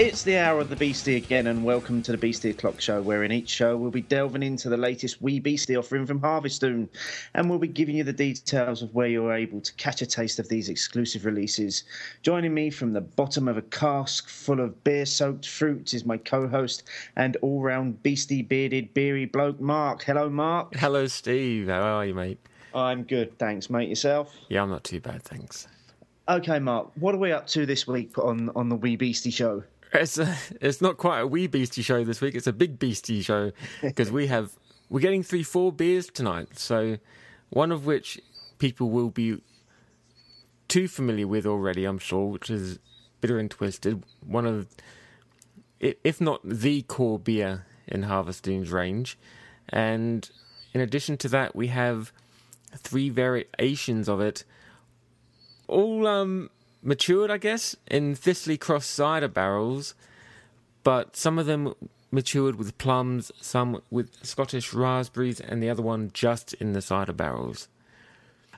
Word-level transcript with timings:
It's 0.00 0.22
the 0.22 0.38
hour 0.38 0.60
of 0.60 0.70
the 0.70 0.76
Beastie 0.76 1.16
again, 1.16 1.46
and 1.46 1.62
welcome 1.62 2.00
to 2.00 2.12
the 2.12 2.16
Beastie 2.16 2.48
O'Clock 2.48 2.80
Show, 2.80 3.02
where 3.02 3.22
in 3.22 3.32
each 3.32 3.50
show 3.50 3.76
we'll 3.76 3.90
be 3.90 4.00
delving 4.00 4.42
into 4.42 4.70
the 4.70 4.76
latest 4.78 5.20
Wee 5.20 5.40
Beastie 5.40 5.76
offering 5.76 6.06
from 6.06 6.20
Harviestoun, 6.20 6.88
and 7.34 7.50
we'll 7.50 7.58
be 7.58 7.68
giving 7.68 7.96
you 7.96 8.02
the 8.02 8.10
details 8.10 8.80
of 8.80 8.94
where 8.94 9.08
you're 9.08 9.34
able 9.34 9.60
to 9.60 9.74
catch 9.74 10.00
a 10.00 10.06
taste 10.06 10.38
of 10.38 10.48
these 10.48 10.70
exclusive 10.70 11.26
releases. 11.26 11.84
Joining 12.22 12.54
me 12.54 12.70
from 12.70 12.94
the 12.94 13.02
bottom 13.02 13.46
of 13.46 13.58
a 13.58 13.62
cask 13.62 14.26
full 14.26 14.60
of 14.60 14.82
beer 14.84 15.04
soaked 15.04 15.46
fruit 15.46 15.92
is 15.92 16.06
my 16.06 16.16
co 16.16 16.48
host 16.48 16.84
and 17.16 17.36
all 17.42 17.60
round 17.60 18.02
Beastie 18.02 18.40
bearded 18.40 18.94
beery 18.94 19.26
bloke, 19.26 19.60
Mark. 19.60 20.02
Hello, 20.02 20.30
Mark. 20.30 20.76
Hello, 20.76 21.08
Steve. 21.08 21.68
How 21.68 21.82
are 21.82 22.06
you, 22.06 22.14
mate? 22.14 22.38
I'm 22.74 23.02
good, 23.02 23.38
thanks, 23.38 23.68
mate. 23.68 23.90
Yourself? 23.90 24.34
Yeah, 24.48 24.62
I'm 24.62 24.70
not 24.70 24.82
too 24.82 25.00
bad, 25.00 25.22
thanks. 25.24 25.68
Okay, 26.26 26.58
Mark, 26.58 26.90
what 26.94 27.14
are 27.14 27.18
we 27.18 27.32
up 27.32 27.46
to 27.48 27.66
this 27.66 27.86
week 27.86 28.16
on, 28.16 28.50
on 28.56 28.70
the 28.70 28.76
Wee 28.76 28.96
Beastie 28.96 29.30
Show? 29.30 29.62
It's 29.92 30.18
a, 30.18 30.36
it's 30.60 30.80
not 30.80 30.96
quite 30.98 31.20
a 31.20 31.26
wee 31.26 31.46
beastie 31.46 31.82
show 31.82 32.04
this 32.04 32.20
week. 32.20 32.34
It's 32.34 32.46
a 32.46 32.52
big 32.52 32.78
beastie 32.78 33.22
show 33.22 33.52
because 33.82 34.10
we 34.10 34.28
have 34.28 34.52
we're 34.88 35.00
getting 35.00 35.22
three 35.22 35.42
four 35.42 35.72
beers 35.72 36.08
tonight. 36.08 36.58
So 36.58 36.98
one 37.50 37.72
of 37.72 37.86
which 37.86 38.20
people 38.58 38.90
will 38.90 39.10
be 39.10 39.40
too 40.68 40.86
familiar 40.86 41.26
with 41.26 41.46
already, 41.46 41.84
I'm 41.84 41.98
sure, 41.98 42.26
which 42.26 42.50
is 42.50 42.78
Bitter 43.20 43.38
and 43.38 43.50
Twisted. 43.50 44.04
One 44.24 44.46
of 44.46 44.68
if 45.80 46.20
not 46.20 46.40
the 46.44 46.82
core 46.82 47.18
beer 47.18 47.66
in 47.88 48.02
Harviestoun's 48.02 48.70
range, 48.70 49.18
and 49.68 50.30
in 50.72 50.80
addition 50.80 51.16
to 51.18 51.28
that, 51.28 51.56
we 51.56 51.68
have 51.68 52.12
three 52.76 53.08
variations 53.10 54.08
of 54.08 54.20
it, 54.20 54.44
all 55.66 56.06
um 56.06 56.50
matured, 56.82 57.30
I 57.30 57.38
guess, 57.38 57.76
in 57.86 58.14
Thistly 58.14 58.56
Cross 58.56 58.86
cider 58.86 59.28
barrels, 59.28 59.94
but 60.82 61.16
some 61.16 61.38
of 61.38 61.46
them 61.46 61.74
matured 62.10 62.56
with 62.56 62.76
plums, 62.78 63.30
some 63.40 63.82
with 63.90 64.16
Scottish 64.24 64.72
raspberries, 64.72 65.40
and 65.40 65.62
the 65.62 65.70
other 65.70 65.82
one 65.82 66.10
just 66.12 66.54
in 66.54 66.72
the 66.72 66.82
cider 66.82 67.12
barrels. 67.12 67.68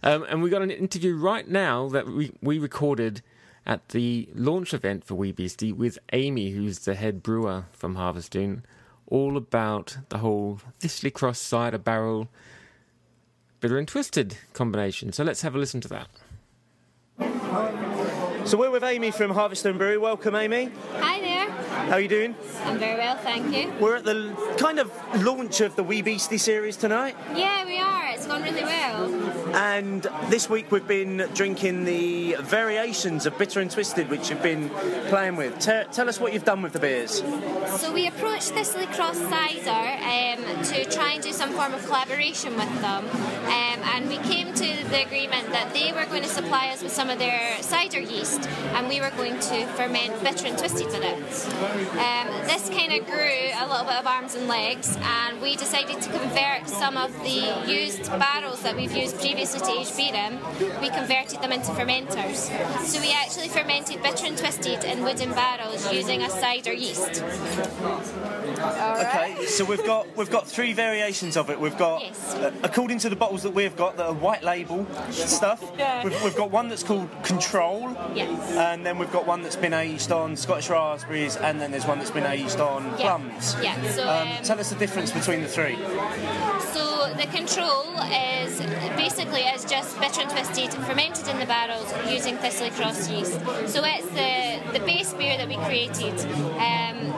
Um, 0.03 0.25
and 0.29 0.43
we 0.43 0.51
got 0.51 0.63
an 0.63 0.71
interview 0.71 1.17
right 1.17 1.47
now 1.47 1.89
that 1.89 2.07
we, 2.09 2.33
we 2.41 2.59
recorded 2.59 3.23
at 3.65 3.91
the 3.91 4.29
launch 4.35 4.75
event 4.75 5.05
for 5.05 5.15
Wee 5.15 5.33
Beastie 5.33 5.73
with 5.73 5.99
Amy, 6.13 6.51
who's 6.51 6.81
the 6.81 6.95
head 6.95 7.23
brewer 7.23 7.67
from 7.73 7.95
Harviestoun, 7.97 8.63
all 9.07 9.37
about 9.37 9.99
the 10.09 10.19
whole 10.19 10.61
Thistly 10.81 11.11
Cross 11.11 11.39
cider 11.39 11.79
barrel 11.79 12.29
bitter 13.61 13.79
and 13.79 13.87
twisted 13.87 14.37
combination. 14.55 15.13
So 15.13 15.23
let's 15.23 15.43
have 15.43 15.55
a 15.55 15.59
listen 15.59 15.81
to 15.83 15.89
that. 15.89 17.82
So 18.45 18.59
we're 18.59 18.71
with 18.71 18.83
Amy 18.83 19.13
from 19.13 19.31
Harviestoun 19.33 19.79
Brewery. 19.79 19.99
Welcome, 19.99 20.35
Amy. 20.35 20.71
Hi 20.99 21.21
there. 21.21 21.49
How 21.51 21.93
are 21.93 22.01
you 22.01 22.09
doing? 22.09 22.35
I'm 22.65 22.77
very 22.79 22.99
well, 22.99 23.17
thank 23.19 23.55
you. 23.55 23.73
We're 23.81 23.97
at 23.97 24.05
the 24.05 24.35
kind 24.59 24.81
of 24.81 24.91
launch 25.23 25.61
of 25.61 25.77
the 25.77 25.85
Wee 25.85 26.03
Beastie 26.03 26.39
series 26.39 26.77
tonight. 26.77 27.15
Yeah, 27.37 27.65
we 27.65 27.79
are. 27.79 28.02
It's 28.23 28.31
gone 28.31 28.45
really 28.45 28.63
well. 28.63 29.13
And 29.57 30.03
this 30.29 30.49
week 30.49 30.71
we've 30.71 30.87
been 30.87 31.29
drinking 31.35 31.85
the 31.85 32.37
variations 32.39 33.27
of 33.27 33.37
Bitter 33.37 33.59
and 33.59 33.69
Twisted, 33.69 34.09
which 34.11 34.31
you've 34.31 34.45
been 34.45 34.69
playing 35.09 35.35
with. 35.35 35.59
T- 35.59 35.83
tell 35.91 36.09
us 36.09 36.21
what 36.21 36.33
you've 36.33 36.45
done 36.45 36.63
with 36.63 36.73
the 36.73 36.79
beers. 36.79 37.21
So 37.81 37.93
we 37.93 38.07
approached 38.07 38.51
Thistly 38.51 38.87
Cross 38.87 39.19
Cider 39.19 39.71
um, 39.71 40.63
to 40.67 40.85
try 40.85 41.15
and 41.15 41.23
do 41.23 41.33
some 41.33 41.51
form 41.51 41.75
of 41.75 41.85
collaboration 41.85 42.55
with 42.57 42.73
them, 42.81 43.07
um, 43.07 43.81
and 43.95 44.09
we 44.09 44.19
came 44.19 44.55
to 44.55 44.89
the 44.91 45.03
agreement 45.05 45.49
that 45.49 45.75
they 45.75 45.93
were 45.93 46.07
going 46.07 46.23
to 46.23 46.29
supply 46.29 46.69
us 46.69 46.81
with 46.81 46.93
some 46.93 47.11
of 47.11 47.19
their 47.19 47.61
cider 47.61 47.99
yeast, 47.99 48.49
and 48.75 48.87
we 48.87 49.01
were 49.01 49.11
going 49.17 49.35
to 49.41 49.67
ferment 49.75 50.23
Bitter 50.23 50.47
and 50.47 50.57
Twisted 50.57 50.87
with 50.87 51.03
it. 51.03 51.55
Um, 51.99 52.29
this 52.47 52.69
kind 52.69 52.93
of 52.93 53.05
grew 53.07 53.51
a 53.59 53.67
little 53.67 53.85
bit 53.85 53.97
of 53.97 54.07
arms 54.07 54.37
and 54.37 54.47
legs, 54.47 54.97
and 55.01 55.43
we 55.43 55.57
decided 55.57 56.01
to 56.01 56.11
convert 56.11 56.69
some 56.69 56.97
of 56.97 57.13
the 57.25 57.65
used 57.67 58.12
barrels 58.19 58.63
that 58.63 58.77
we've 58.77 58.93
used 58.93 59.19
previously 59.21 59.61
to 59.61 59.81
age 59.81 59.97
beer 59.97 60.15
in, 60.15 60.39
we 60.81 60.89
converted 60.91 61.41
them 61.41 61.53
into 61.53 61.71
fermenters. 61.73 62.51
So 62.85 63.01
we 63.01 63.13
actually 63.13 63.49
fermented 63.49 64.03
bitter 64.03 64.27
and 64.27 64.37
twisted 64.37 64.85
in 64.85 65.03
wooden 65.03 65.31
barrels 65.33 65.91
using 65.93 66.23
a 66.23 66.31
cider 66.31 66.73
yeast. 66.73 67.23
Okay, 68.63 69.47
so 69.47 69.65
we've 69.65 69.85
got 69.85 70.07
we've 70.17 70.31
got 70.31 70.47
three 70.47 70.73
variations 70.73 71.37
of 71.37 71.51
it. 71.51 71.59
We've 71.59 71.77
got, 71.77 72.03
Yes. 72.03 72.35
uh, 72.35 72.53
according 72.63 72.99
to 73.01 73.09
the 73.09 73.17
bottles 73.17 73.43
that 73.43 73.53
we've 73.55 73.77
got, 73.77 73.97
that 73.97 74.07
are 74.07 74.13
white 74.13 74.43
label 74.43 74.87
stuff. 75.11 75.63
Yeah. 75.79 76.05
We've, 76.05 76.23
we've 76.25 76.37
got 76.37 76.51
one 76.51 76.69
that's 76.69 76.83
called 76.83 77.09
Control, 77.23 77.97
Yes. 78.15 78.53
and 78.53 78.85
then 78.85 78.99
we've 78.99 79.11
got 79.13 79.27
one 79.27 79.43
that's 79.43 79.57
been 79.57 79.73
aged 79.73 80.13
on 80.13 80.37
Scottish 80.37 80.71
raspberries, 80.71 81.37
and 81.37 81.61
then 81.61 81.71
there's 81.71 81.87
one 81.87 81.99
that's 81.99 82.11
been 82.11 82.27
aged 82.27 82.61
on 82.61 82.85
Yeah. 82.99 83.17
plums. 83.17 83.57
Yeah, 83.63 83.91
so, 83.91 84.03
um, 84.09 84.29
um, 84.29 84.43
tell 84.45 84.59
us 84.61 84.71
the 84.71 84.77
difference 84.77 85.11
between 85.11 85.43
the 85.43 85.49
three. 85.49 85.77
The 87.17 87.27
control 87.27 87.85
is 88.11 88.59
basically 88.97 89.43
is 89.43 89.65
just 89.65 89.99
bitter 90.01 90.23
and 90.23 90.31
twisted, 90.31 90.73
fermented 90.85 91.29
in 91.29 91.39
the 91.39 91.47
barrels 91.47 91.93
using 92.09 92.37
Thistly 92.39 92.71
Cross 92.71 93.11
yeast. 93.11 93.33
So 93.67 93.83
it's 93.85 94.09
the 94.09 94.79
the 94.79 94.85
base 94.85 95.13
beer 95.13 95.37
that 95.37 95.49
we 95.49 95.57
created. 95.57 96.19
Um, 96.59 97.13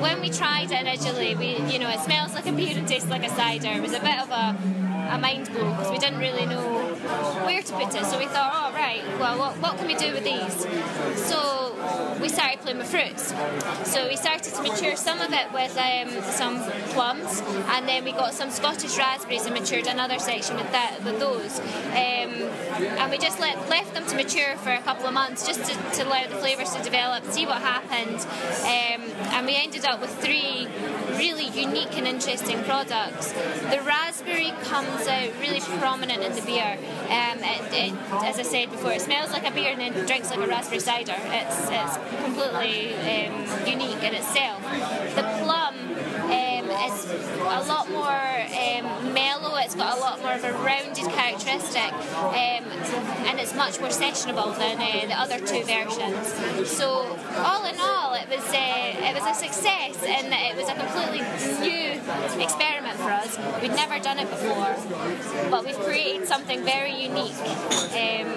when 0.00 0.20
we 0.20 0.30
tried 0.30 0.70
it 0.70 0.86
originally, 0.86 1.34
we 1.34 1.56
you 1.72 1.78
know 1.78 1.90
it 1.90 2.00
smells 2.00 2.34
like 2.34 2.46
a 2.46 2.52
beer 2.52 2.76
and 2.76 2.86
tastes 2.86 3.10
like 3.10 3.24
a 3.24 3.30
cider. 3.30 3.68
It 3.68 3.82
was 3.82 3.92
a 3.92 4.00
bit 4.00 4.18
of 4.20 4.30
a 4.30 4.56
a 5.10 5.18
mind 5.18 5.50
blow 5.52 5.70
because 5.70 5.90
we 5.90 5.98
didn't 5.98 6.18
really 6.18 6.46
know 6.46 6.87
where 7.44 7.62
to 7.62 7.72
put 7.72 7.94
it. 7.94 8.04
So 8.06 8.18
we 8.18 8.26
thought, 8.26 8.52
oh 8.54 8.72
right, 8.74 9.02
well 9.18 9.38
what, 9.38 9.56
what 9.58 9.76
can 9.78 9.86
we 9.86 9.94
do 9.94 10.12
with 10.12 10.24
these? 10.24 10.66
So 11.26 11.74
we 12.20 12.28
started 12.28 12.60
playing 12.60 12.78
with 12.78 12.90
fruits. 12.90 13.32
So 13.90 14.08
we 14.08 14.16
started 14.16 14.52
to 14.54 14.62
mature 14.62 14.96
some 14.96 15.20
of 15.20 15.32
it 15.32 15.52
with 15.52 15.76
um, 15.78 16.22
some 16.22 16.60
plums, 16.92 17.42
and 17.68 17.88
then 17.88 18.04
we 18.04 18.12
got 18.12 18.34
some 18.34 18.50
Scottish 18.50 18.98
raspberries 18.98 19.46
and 19.46 19.54
matured 19.54 19.86
another 19.86 20.18
section 20.18 20.56
with 20.56 20.70
that 20.72 21.02
with 21.04 21.18
those. 21.20 21.60
Um, 21.60 22.48
and 22.98 23.10
we 23.10 23.18
just 23.18 23.40
let, 23.40 23.68
left 23.68 23.94
them 23.94 24.06
to 24.06 24.16
mature 24.16 24.56
for 24.56 24.70
a 24.70 24.80
couple 24.82 25.06
of 25.06 25.14
months 25.14 25.46
just 25.46 25.64
to, 25.64 25.74
to 25.96 26.08
allow 26.08 26.26
the 26.26 26.36
flavours 26.36 26.70
to 26.74 26.82
develop, 26.82 27.24
see 27.26 27.46
what 27.46 27.62
happened. 27.62 28.20
Um, 28.62 29.10
and 29.34 29.46
we 29.46 29.56
ended 29.56 29.84
up 29.84 30.00
with 30.00 30.10
three 30.18 30.68
really 31.18 31.48
unique 31.48 31.98
and 31.98 32.06
interesting 32.06 32.62
products. 32.62 33.32
The 33.32 33.82
raspberry 33.84 34.52
comes 34.62 35.06
out 35.06 35.30
really 35.40 35.60
prominent 35.60 36.22
in 36.22 36.32
the 36.34 36.42
beer. 36.42 36.78
Um, 37.08 37.38
it, 37.42 37.72
it, 37.72 37.92
as 38.24 38.38
I 38.38 38.42
said 38.42 38.70
before, 38.70 38.92
it 38.92 39.00
smells 39.00 39.32
like 39.32 39.46
a 39.46 39.50
beer 39.50 39.72
and 39.72 39.80
then 39.80 40.06
drinks 40.06 40.30
like 40.30 40.38
a 40.38 40.46
raspberry 40.46 40.80
cider. 40.80 41.16
It's, 41.16 41.68
it's 41.70 41.96
completely 42.24 42.94
um, 42.94 43.66
unique 43.66 44.02
in 44.02 44.14
itself. 44.14 44.62
The 45.16 45.22
plum 45.42 45.74
is 46.86 47.04
a 47.40 47.64
lot 47.66 47.90
more 47.90 48.06
um, 48.08 49.12
mellow. 49.14 49.56
It's 49.56 49.74
got 49.74 49.96
a 49.96 50.00
lot 50.00 50.20
more 50.22 50.32
of 50.32 50.44
a 50.44 50.52
rounded 50.52 51.04
characteristic, 51.04 51.92
um, 51.92 52.64
and 53.26 53.40
it's 53.40 53.54
much 53.54 53.80
more 53.80 53.90
sessionable 53.90 54.56
than 54.56 54.78
uh, 54.78 55.06
the 55.06 55.18
other 55.18 55.38
two 55.38 55.64
versions. 55.64 56.68
So 56.68 57.16
all 57.36 57.64
in 57.66 57.78
all, 57.80 58.14
it 58.14 58.28
was 58.28 58.44
uh, 58.54 59.08
it 59.08 59.14
was 59.14 59.24
a 59.24 59.34
success, 59.34 60.02
and 60.04 60.32
it 60.32 60.56
was 60.56 60.68
a 60.68 60.74
completely 60.74 61.22
new 61.60 62.00
experiment 62.42 62.96
for 62.98 63.10
us. 63.10 63.38
We'd 63.60 63.72
never 63.72 63.98
done 63.98 64.18
it 64.18 64.30
before, 64.30 64.74
but 65.50 65.64
we've 65.64 65.78
created 65.80 66.26
something 66.26 66.62
very 66.64 66.94
unique, 66.94 67.34
um, 67.92 68.28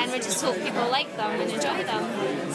and 0.00 0.12
we 0.12 0.18
just 0.18 0.42
hope 0.42 0.56
people 0.56 0.88
like 0.90 1.14
them 1.16 1.30
and 1.40 1.50
enjoy 1.50 1.84
them. 1.84 2.02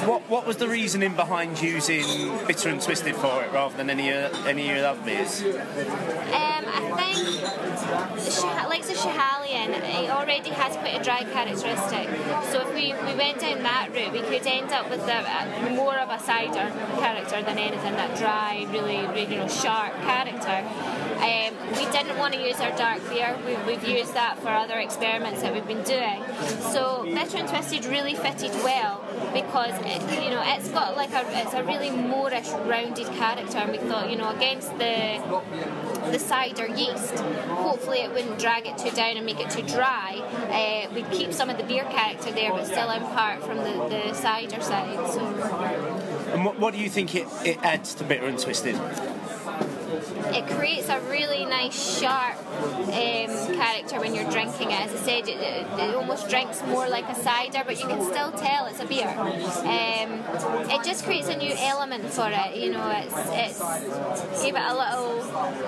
What 0.08 0.22
what 0.30 0.46
was 0.46 0.58
the 0.58 0.68
reasoning 0.68 1.16
behind 1.16 1.62
using 1.62 2.06
Bitter 2.48 2.70
and 2.70 2.82
Twisted 2.82 3.16
for 3.16 3.44
it 3.44 3.52
rather 3.52 3.76
than 3.78 3.90
any 3.90 4.12
uh, 4.12 4.30
any 4.46 4.72
of 4.80 5.06
the 5.06 5.21
beers? 5.22 5.42
Um, 5.42 6.66
I 6.68 6.82
think 6.98 7.42
the 8.16 8.32
Shah- 8.32 8.68
like 8.68 8.86
the 8.86 8.94
Schiehallion, 8.94 9.70
it 9.70 10.10
already 10.10 10.50
has 10.50 10.76
quite 10.78 11.00
a 11.00 11.04
dry 11.04 11.24
characteristic. 11.24 12.08
So 12.52 12.62
if 12.62 12.74
we, 12.74 12.94
we 12.94 13.18
went 13.18 13.40
down 13.40 13.64
that 13.64 13.90
route, 13.94 14.12
we 14.14 14.22
could 14.22 14.46
end 14.46 14.72
up 14.72 14.90
with 14.90 15.02
a, 15.02 15.68
a, 15.68 15.70
more 15.76 15.98
of 15.98 16.10
a 16.10 16.20
cider 16.20 16.72
character 17.00 17.42
than 17.42 17.58
anything, 17.58 17.94
that 17.94 18.18
dry, 18.18 18.66
really, 18.72 19.06
really 19.08 19.36
you 19.36 19.40
know, 19.40 19.48
sharp 19.48 19.94
character. 20.02 20.68
Um, 21.22 21.54
we 21.78 21.86
didn't 21.92 22.18
want 22.18 22.34
to 22.34 22.42
use 22.42 22.60
our 22.60 22.76
dark 22.76 23.08
beer. 23.10 23.38
We, 23.46 23.56
we've 23.68 23.88
used 23.88 24.14
that 24.16 24.40
for 24.40 24.50
other 24.50 24.80
experiments 24.80 25.42
that 25.42 25.54
we've 25.54 25.68
been 25.68 25.84
doing. 25.84 26.24
So 26.72 27.04
bitter 27.04 27.38
and 27.38 27.48
twisted 27.48 27.86
really 27.86 28.16
fitted 28.16 28.52
well 28.64 29.04
because 29.34 29.74
it, 29.86 30.02
you 30.24 30.30
know 30.32 30.42
it's 30.46 30.70
got 30.70 30.96
like 30.96 31.12
a 31.14 31.24
it's 31.42 31.54
a 31.54 31.64
really 31.64 31.90
moreish 31.90 32.52
rounded 32.68 33.08
character, 33.08 33.58
and 33.60 33.72
we 33.72 33.78
thought 33.78 34.10
you 34.10 34.18
know 34.18 34.30
against 34.30 34.72
the 34.78 35.22
the 36.12 36.20
cider 36.20 36.68
yeast, 36.68 37.20
hopefully 37.50 38.00
it 38.00 38.12
wouldn't 38.12 38.40
drag 38.40 38.66
it 38.66 38.78
too 38.78 38.92
down 38.92 39.18
and 39.18 39.26
make 39.26 39.40
it 39.40 39.50
too 39.50 39.62
dry. 39.64 40.18
Uh, 40.50 40.94
we'd 40.94 41.10
keep 41.12 41.32
some 41.32 41.50
of 41.50 41.58
the 41.58 41.64
beer 41.64 41.84
character 41.86 42.32
there, 42.32 42.52
but 42.52 42.66
still 42.66 42.90
impart 42.90 43.44
from 43.44 43.58
the, 43.58 43.88
the 43.90 44.14
cider 44.14 44.62
side. 44.62 44.98
So 45.12 45.22
And 46.34 46.44
what, 46.44 46.60
what 46.60 46.74
do 46.74 46.80
you 46.80 46.90
think 46.90 47.16
it, 47.16 47.28
it 47.46 47.58
adds 47.64 47.94
to 47.96 48.04
Bitter 48.04 48.26
and 48.26 48.40
Twisted? 48.40 48.76
It 50.34 50.48
creates 50.48 50.90
a 50.90 51.00
really 51.02 51.46
nice 51.46 52.00
sharp 52.00 52.38
um, 52.38 53.56
character 53.56 54.00
when 54.00 54.16
you're 54.16 54.30
drinking 54.30 54.72
it. 54.72 54.82
As 54.82 54.94
I 54.94 54.98
said, 54.98 55.28
it, 55.28 55.38
it, 55.38 55.68
it, 55.80 55.96
almost 55.96 56.30
drinks 56.30 56.62
more 56.66 56.88
like 56.90 57.08
a 57.10 57.16
cider, 57.16 57.64
but 57.66 57.80
you 57.80 57.88
can 57.88 58.02
still 58.04 58.32
tell 58.32 58.66
it's 58.68 58.80
a 58.80 58.86
beer. 58.86 59.08
Um, 59.08 60.70
it 60.70 60.84
just 60.84 61.06
creates 61.06 61.28
a 61.28 61.38
new 61.38 61.54
element 61.58 62.06
for 62.10 62.30
it. 62.30 62.56
You 62.56 62.72
know, 62.72 62.90
it's 62.96 63.60
it's 63.60 64.42
gave 64.42 64.56
it 64.56 64.62
a 64.62 64.74
little 64.74 65.22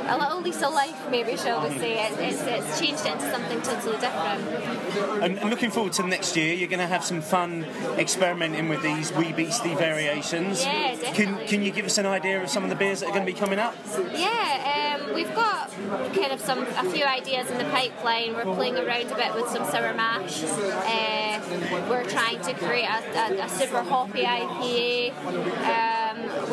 a 0.07 0.17
little 0.17 0.41
lease 0.41 0.61
of 0.61 0.73
life, 0.73 1.09
maybe 1.09 1.37
shall 1.37 1.67
we 1.67 1.77
say? 1.77 2.05
It, 2.05 2.19
it's, 2.19 2.41
it's 2.41 2.79
changed 2.79 3.05
it 3.05 3.13
into 3.13 3.31
something 3.31 3.61
totally 3.61 3.97
different. 3.97 5.23
And, 5.23 5.39
and 5.39 5.49
looking 5.49 5.71
forward 5.71 5.93
to 5.93 6.03
next 6.07 6.35
year, 6.35 6.53
you're 6.53 6.69
going 6.69 6.79
to 6.79 6.87
have 6.87 7.03
some 7.03 7.21
fun 7.21 7.65
experimenting 7.97 8.69
with 8.69 8.81
these 8.81 9.11
wee 9.13 9.31
beastie 9.31 9.75
variations. 9.75 10.63
Yeah, 10.63 10.95
definitely. 10.95 11.13
Can 11.13 11.47
can 11.47 11.63
you 11.63 11.71
give 11.71 11.85
us 11.85 11.97
an 11.97 12.05
idea 12.05 12.41
of 12.41 12.49
some 12.49 12.63
of 12.63 12.69
the 12.69 12.75
beers 12.75 12.99
that 12.99 13.07
are 13.07 13.13
going 13.13 13.25
to 13.25 13.31
be 13.31 13.37
coming 13.37 13.59
up? 13.59 13.75
Yeah, 14.13 14.52
um, 14.61 15.13
we've 15.13 15.33
got 15.33 15.69
kind 16.13 16.31
of 16.31 16.39
some 16.39 16.59
a 16.63 16.89
few 16.91 17.05
ideas 17.05 17.49
in 17.49 17.57
the 17.57 17.65
pipeline. 17.65 18.33
We're 18.33 18.55
playing 18.55 18.77
around 18.77 19.11
a 19.11 19.15
bit 19.15 19.33
with 19.33 19.47
some 19.49 19.65
sour 19.65 19.93
mash. 19.93 20.43
Uh, 20.43 21.39
we're 21.89 22.05
trying 22.05 22.41
to 22.41 22.53
create 22.53 22.85
a, 22.85 23.41
a, 23.41 23.45
a 23.45 23.49
super 23.49 23.81
hoppy 23.83 24.23
IPA. 24.23 25.13
Um, 25.25 25.92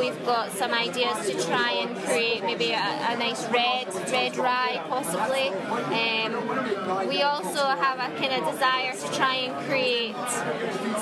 we've 0.01 0.25
got 0.25 0.51
some 0.53 0.73
ideas 0.73 1.27
to 1.27 1.35
try 1.47 1.73
and 1.73 1.95
create 2.05 2.43
maybe 2.43 2.73
a, 2.73 2.89
a 3.11 3.17
nice 3.17 3.45
red 3.51 3.87
red 4.11 4.37
rye 4.37 4.83
possibly. 4.89 5.49
Um, 6.01 7.09
we 7.09 7.23
also 7.23 7.65
have 7.85 7.99
a 7.99 8.09
kind 8.19 8.33
of 8.33 8.51
desire 8.51 8.93
to 8.93 9.15
try 9.15 9.35
and 9.35 9.67
create 9.67 10.15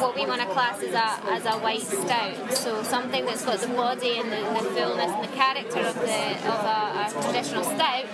what 0.02 0.14
we 0.16 0.26
want 0.26 0.40
to 0.40 0.48
class 0.48 0.82
as 0.82 0.94
a 0.94 1.08
as 1.32 1.46
a 1.46 1.58
white 1.60 1.82
stout. 1.82 2.52
So 2.56 2.82
something 2.82 3.24
that's 3.24 3.44
got 3.44 3.60
the 3.60 3.68
body 3.68 4.18
and 4.18 4.32
the, 4.32 4.40
the 4.58 4.68
fullness 4.70 5.12
and 5.12 5.24
the 5.24 5.34
character 5.36 5.80
of 5.80 5.94
the 5.94 6.18
of 6.52 6.60
a, 6.76 6.80
a 7.06 7.22
traditional 7.22 7.64
stout, 7.64 8.06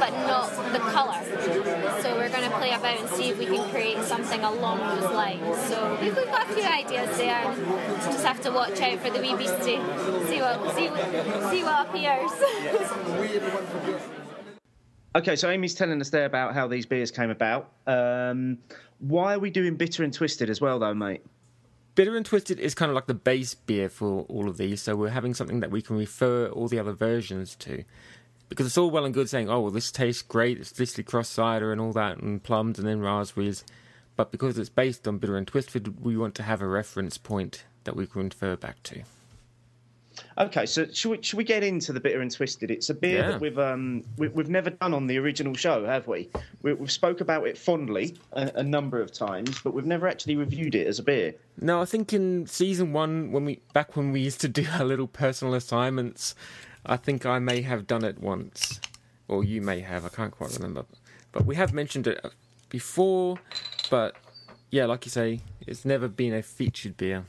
but 0.00 0.10
not 0.26 0.50
the 0.72 0.78
colour. 0.78 1.22
So 2.02 2.16
we're 2.16 2.30
going 2.30 2.50
to 2.50 2.56
play 2.58 2.72
about 2.72 3.00
and 3.00 3.08
see 3.10 3.30
if 3.30 3.38
we 3.38 3.46
can 3.46 3.68
create 3.70 4.02
something 4.04 4.42
along 4.42 4.78
those 4.78 5.12
lines. 5.12 5.56
So 5.68 5.98
we've, 6.00 6.14
got 6.16 6.50
a 6.50 6.54
few 6.54 6.64
ideas 6.64 7.16
there. 7.16 7.42
Just 8.04 8.24
have 8.24 8.40
to 8.42 8.50
watch 8.50 8.80
out 8.80 8.98
for 8.98 9.10
the 9.10 9.20
wee 9.20 9.36
beastie. 9.36 9.78
See 10.24 10.40
what 10.40 10.74
see 10.74 10.88
what, 10.88 11.50
see 11.50 11.64
what 11.64 11.88
appears. 11.88 12.30
Okay, 15.16 15.34
so 15.34 15.48
Amy's 15.48 15.74
telling 15.74 15.98
us 16.02 16.10
there 16.10 16.26
about 16.26 16.52
how 16.52 16.68
these 16.68 16.84
beers 16.84 17.10
came 17.10 17.30
about. 17.30 17.72
Um, 17.86 18.58
why 18.98 19.32
are 19.32 19.38
we 19.38 19.48
doing 19.48 19.76
bitter 19.76 20.04
and 20.04 20.12
twisted 20.12 20.50
as 20.50 20.60
well, 20.60 20.78
though, 20.78 20.92
mate? 20.92 21.22
Bitter 21.96 22.14
and 22.14 22.26
Twisted 22.26 22.60
is 22.60 22.74
kind 22.74 22.90
of 22.90 22.94
like 22.94 23.06
the 23.06 23.14
base 23.14 23.54
beer 23.54 23.88
for 23.88 24.26
all 24.28 24.50
of 24.50 24.58
these, 24.58 24.82
so 24.82 24.94
we're 24.94 25.08
having 25.08 25.32
something 25.32 25.60
that 25.60 25.70
we 25.70 25.80
can 25.80 25.96
refer 25.96 26.48
all 26.48 26.68
the 26.68 26.78
other 26.78 26.92
versions 26.92 27.56
to. 27.56 27.84
Because 28.50 28.66
it's 28.66 28.76
all 28.76 28.90
well 28.90 29.06
and 29.06 29.14
good 29.14 29.30
saying, 29.30 29.48
oh, 29.48 29.60
well, 29.60 29.70
this 29.70 29.90
tastes 29.90 30.20
great, 30.20 30.58
it's 30.58 30.68
Thistly 30.68 31.02
Cross 31.02 31.30
cider 31.30 31.72
and 31.72 31.80
all 31.80 31.94
that, 31.94 32.18
and 32.18 32.42
plums 32.42 32.78
and 32.78 32.86
then 32.86 33.00
raspberries. 33.00 33.64
But 34.14 34.30
because 34.30 34.58
it's 34.58 34.68
based 34.68 35.08
on 35.08 35.16
Bitter 35.16 35.38
and 35.38 35.46
Twisted, 35.46 36.04
we 36.04 36.18
want 36.18 36.34
to 36.34 36.42
have 36.42 36.60
a 36.60 36.68
reference 36.68 37.16
point 37.16 37.64
that 37.84 37.96
we 37.96 38.06
can 38.06 38.24
refer 38.24 38.56
back 38.56 38.82
to. 38.82 39.04
Okay, 40.38 40.66
so 40.66 40.86
should 40.92 41.10
we, 41.10 41.22
should 41.22 41.36
we 41.36 41.44
get 41.44 41.62
into 41.62 41.92
the 41.92 42.00
bitter 42.00 42.20
and 42.20 42.30
twisted? 42.30 42.70
It's 42.70 42.90
a 42.90 42.94
beer 42.94 43.18
Yeah. 43.20 43.30
that 43.32 43.40
we've 43.40 43.58
um 43.58 44.02
we, 44.16 44.28
we've 44.28 44.48
never 44.48 44.70
done 44.70 44.94
on 44.94 45.06
the 45.06 45.18
original 45.18 45.54
show, 45.54 45.84
have 45.84 46.06
we? 46.08 46.28
we 46.62 46.72
we've 46.74 46.90
spoke 46.90 47.20
about 47.20 47.46
it 47.46 47.56
fondly 47.58 48.16
a, 48.32 48.50
a 48.56 48.62
number 48.62 49.00
of 49.00 49.12
times, 49.12 49.60
but 49.62 49.74
we've 49.74 49.86
never 49.86 50.06
actually 50.08 50.36
reviewed 50.36 50.74
it 50.74 50.86
as 50.86 50.98
a 50.98 51.02
beer. 51.02 51.34
No, 51.60 51.80
I 51.80 51.84
think 51.84 52.12
in 52.12 52.46
season 52.46 52.92
one, 52.92 53.32
when 53.32 53.44
we 53.44 53.60
back 53.72 53.96
when 53.96 54.12
we 54.12 54.20
used 54.20 54.40
to 54.42 54.48
do 54.48 54.66
our 54.78 54.84
little 54.84 55.06
personal 55.08 55.54
assignments, 55.54 56.34
I 56.84 56.96
think 56.96 57.24
I 57.26 57.38
may 57.38 57.62
have 57.62 57.86
done 57.86 58.04
it 58.04 58.18
once, 58.20 58.80
or 59.28 59.44
you 59.44 59.60
may 59.60 59.80
have. 59.80 60.04
I 60.04 60.08
can't 60.08 60.32
quite 60.32 60.52
remember, 60.54 60.84
but 61.32 61.44
we 61.46 61.56
have 61.56 61.72
mentioned 61.72 62.06
it 62.06 62.24
before. 62.68 63.38
But 63.90 64.16
yeah, 64.70 64.86
like 64.86 65.04
you 65.04 65.10
say, 65.10 65.40
it's 65.66 65.84
never 65.84 66.08
been 66.08 66.34
a 66.34 66.42
featured 66.42 66.96
beer. 66.96 67.24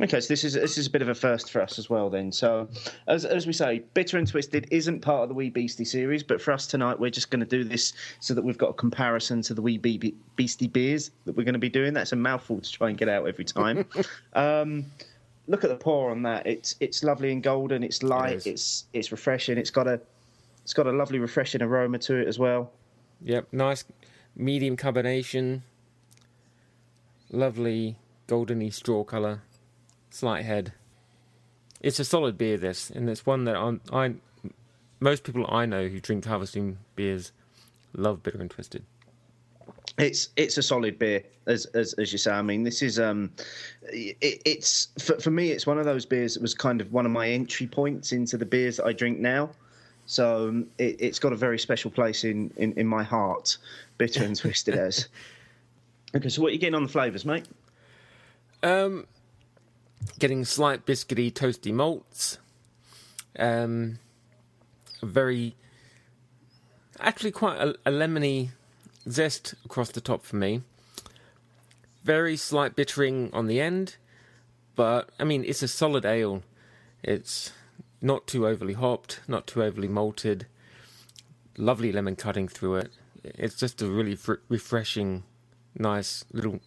Okay, 0.00 0.20
so 0.20 0.26
this 0.26 0.42
is 0.42 0.54
this 0.54 0.76
is 0.76 0.88
a 0.88 0.90
bit 0.90 1.02
of 1.02 1.08
a 1.08 1.14
first 1.14 1.52
for 1.52 1.62
us 1.62 1.78
as 1.78 1.88
well. 1.88 2.10
Then, 2.10 2.32
so 2.32 2.68
as 3.06 3.24
as 3.24 3.46
we 3.46 3.52
say, 3.52 3.84
bitter 3.94 4.18
and 4.18 4.26
twisted 4.26 4.66
isn't 4.72 5.00
part 5.00 5.22
of 5.22 5.28
the 5.28 5.34
Wee 5.36 5.50
Beastie 5.50 5.84
series, 5.84 6.24
but 6.24 6.42
for 6.42 6.50
us 6.50 6.66
tonight, 6.66 6.98
we're 6.98 7.10
just 7.10 7.30
going 7.30 7.40
to 7.40 7.46
do 7.46 7.62
this 7.62 7.92
so 8.18 8.34
that 8.34 8.42
we've 8.42 8.58
got 8.58 8.70
a 8.70 8.74
comparison 8.74 9.40
to 9.42 9.54
the 9.54 9.62
Wee 9.62 9.78
Be- 9.78 10.14
Beastie 10.34 10.66
beers 10.66 11.12
that 11.26 11.36
we're 11.36 11.44
going 11.44 11.52
to 11.54 11.60
be 11.60 11.68
doing. 11.68 11.94
That's 11.94 12.10
a 12.10 12.16
mouthful 12.16 12.60
to 12.60 12.72
try 12.72 12.88
and 12.88 12.98
get 12.98 13.08
out 13.08 13.28
every 13.28 13.44
time. 13.44 13.86
um, 14.32 14.84
look 15.46 15.62
at 15.62 15.70
the 15.70 15.76
pour 15.76 16.10
on 16.10 16.22
that. 16.22 16.44
It's 16.44 16.74
it's 16.80 17.04
lovely 17.04 17.30
and 17.30 17.40
golden. 17.40 17.84
It's 17.84 18.02
light. 18.02 18.34
is. 18.38 18.46
it's 18.46 18.84
it's 18.94 19.12
refreshing. 19.12 19.58
It's 19.58 19.70
got 19.70 19.86
a 19.86 20.00
it's 20.64 20.72
got 20.72 20.88
a 20.88 20.92
lovely 20.92 21.20
refreshing 21.20 21.62
aroma 21.62 21.98
to 22.00 22.16
it 22.16 22.26
as 22.26 22.38
well. 22.38 22.72
Yep, 23.22 23.52
nice 23.52 23.84
medium 24.34 24.76
carbonation, 24.76 25.60
lovely 27.30 27.96
goldeny 28.26 28.72
straw 28.72 29.04
color, 29.04 29.42
slight 30.14 30.44
head. 30.44 30.72
It's 31.80 31.98
a 31.98 32.04
solid 32.04 32.38
beer, 32.38 32.56
this, 32.56 32.90
and 32.90 33.10
it's 33.10 33.26
one 33.26 33.44
that 33.44 33.56
I'm, 33.56 33.80
I 33.92 34.14
most 35.00 35.24
people 35.24 35.44
I 35.48 35.66
know 35.66 35.86
who 35.86 36.00
drink 36.00 36.24
Harviestoun 36.24 36.76
beers 36.96 37.32
love 37.94 38.22
bitter 38.22 38.40
and 38.40 38.50
twisted. 38.50 38.84
It's 39.98 40.30
it's 40.36 40.56
a 40.56 40.62
solid 40.62 40.98
beer, 40.98 41.22
as 41.46 41.66
as, 41.66 41.92
as 41.94 42.10
you 42.10 42.18
say. 42.18 42.32
I 42.32 42.42
mean, 42.42 42.62
this 42.62 42.80
is 42.80 42.98
um, 42.98 43.30
it, 43.82 44.42
it's 44.44 44.88
for, 44.98 45.20
for 45.20 45.30
me, 45.30 45.50
it's 45.50 45.66
one 45.66 45.78
of 45.78 45.84
those 45.84 46.06
beers 46.06 46.34
that 46.34 46.42
was 46.42 46.54
kind 46.54 46.80
of 46.80 46.92
one 46.92 47.06
of 47.06 47.12
my 47.12 47.28
entry 47.28 47.66
points 47.66 48.12
into 48.12 48.36
the 48.36 48.46
beers 48.46 48.78
that 48.78 48.86
I 48.86 48.92
drink 48.92 49.18
now. 49.18 49.50
So 50.06 50.48
um, 50.48 50.66
it, 50.78 50.96
it's 51.00 51.18
got 51.18 51.32
a 51.32 51.36
very 51.36 51.58
special 51.58 51.90
place 51.90 52.24
in, 52.24 52.52
in, 52.56 52.72
in 52.74 52.86
my 52.86 53.02
heart, 53.02 53.56
bitter 53.98 54.24
and 54.24 54.36
twisted 54.36 54.74
as. 54.74 55.08
Okay, 56.16 56.28
so 56.28 56.42
what 56.42 56.50
are 56.50 56.52
you 56.52 56.58
getting 56.58 56.76
on 56.76 56.84
the 56.84 56.88
flavours, 56.88 57.24
mate? 57.24 57.44
Um, 58.62 59.04
getting 60.18 60.44
slight 60.44 60.86
biscuity, 60.86 61.32
toasty 61.32 61.72
malts. 61.72 62.38
Um, 63.38 63.98
very, 65.02 65.56
actually 67.00 67.32
quite 67.32 67.58
a, 67.58 67.70
a 67.86 67.90
lemony 67.90 68.50
zest 69.08 69.54
across 69.64 69.90
the 69.90 70.00
top 70.00 70.24
for 70.24 70.36
me. 70.36 70.62
Very 72.02 72.36
slight 72.36 72.76
bittering 72.76 73.30
on 73.32 73.46
the 73.46 73.60
end, 73.60 73.96
but 74.76 75.10
I 75.18 75.24
mean 75.24 75.44
it's 75.44 75.62
a 75.62 75.68
solid 75.68 76.04
ale. 76.04 76.42
It's 77.02 77.52
not 78.00 78.26
too 78.26 78.46
overly 78.46 78.74
hopped, 78.74 79.20
not 79.26 79.46
too 79.46 79.62
overly 79.62 79.88
malted. 79.88 80.46
Lovely 81.56 81.92
lemon 81.92 82.16
cutting 82.16 82.48
through 82.48 82.76
it. 82.76 82.90
It's 83.22 83.56
just 83.56 83.80
a 83.80 83.86
really 83.86 84.16
fr- 84.16 84.34
refreshing, 84.48 85.22
nice 85.76 86.24
little 86.32 86.60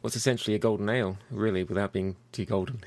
what's 0.00 0.16
essentially 0.16 0.54
a 0.54 0.58
golden 0.58 0.88
ale, 0.88 1.18
really, 1.30 1.64
without 1.64 1.92
being 1.92 2.16
too 2.32 2.44
golden. 2.44 2.82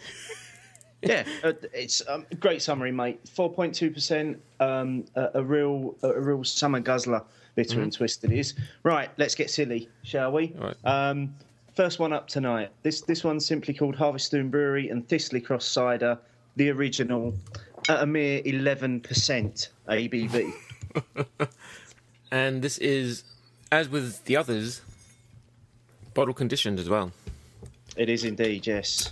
yeah, 1.01 1.23
uh, 1.43 1.53
it's 1.73 2.01
um, 2.07 2.25
a 2.31 2.35
great 2.35 2.61
summary, 2.61 2.91
mate. 2.91 3.19
Four 3.27 3.51
point 3.51 3.75
two 3.75 3.91
percent, 3.91 4.41
um, 4.59 5.05
a, 5.15 5.43
real 5.43 5.95
a, 6.03 6.19
real 6.19 6.43
summer 6.43 6.79
guzzler, 6.79 7.23
bitter 7.55 7.81
and 7.81 7.91
twisted 7.91 8.31
is. 8.31 8.53
Right, 8.83 9.09
let's 9.17 9.35
get 9.35 9.49
silly, 9.49 9.89
shall 10.03 10.31
we? 10.31 10.53
Right. 10.57 10.75
Um, 10.85 11.35
first 11.75 11.99
one 11.99 12.13
up 12.13 12.27
tonight. 12.27 12.71
This 12.83 13.01
this 13.01 13.23
one's 13.23 13.45
simply 13.45 13.73
called 13.73 13.95
Harviestoun 13.95 14.51
Brewery 14.51 14.89
and 14.89 15.07
Thistly 15.07 15.41
Cross 15.41 15.65
Cider, 15.65 16.17
the 16.55 16.69
original, 16.69 17.33
at 17.89 18.03
a 18.03 18.05
mere 18.05 18.41
eleven 18.45 18.99
percent 18.99 19.69
ABV. 19.87 20.53
And 22.31 22.61
this 22.61 22.77
is, 22.77 23.25
as 23.71 23.89
with 23.89 24.23
the 24.23 24.37
others, 24.37 24.81
bottle 26.13 26.33
conditioned 26.33 26.79
as 26.79 26.89
well. 26.89 27.11
it 27.97 28.09
is 28.09 28.23
indeed, 28.23 28.65
yes. 28.67 29.11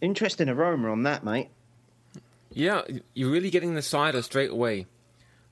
Interesting 0.00 0.48
aroma 0.48 0.90
on 0.90 1.02
that, 1.02 1.24
mate. 1.24 1.48
Yeah, 2.52 2.82
you're 3.14 3.30
really 3.30 3.50
getting 3.50 3.74
the 3.74 3.82
cider 3.82 4.22
straight 4.22 4.50
away 4.50 4.86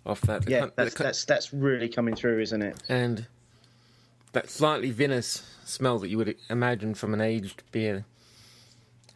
off 0.07 0.21
that. 0.23 0.45
The 0.47 0.51
Yeah, 0.51 0.61
con- 0.61 0.73
that's 0.77 0.95
con- 0.95 1.05
that's 1.07 1.25
that's 1.25 1.53
really 1.53 1.89
coming 1.89 2.15
through, 2.17 2.41
isn't 2.41 2.63
it? 2.63 2.77
and 2.89 3.27
that 4.33 4.51
slightly 4.51 4.91
vinous 4.91 5.43
smell 5.65 5.99
that 5.99 6.09
you 6.09 6.19
would 6.19 6.37
imagine 6.51 6.95
from 6.95 7.15
an 7.15 7.21
aged 7.21 7.63
beer 7.73 8.05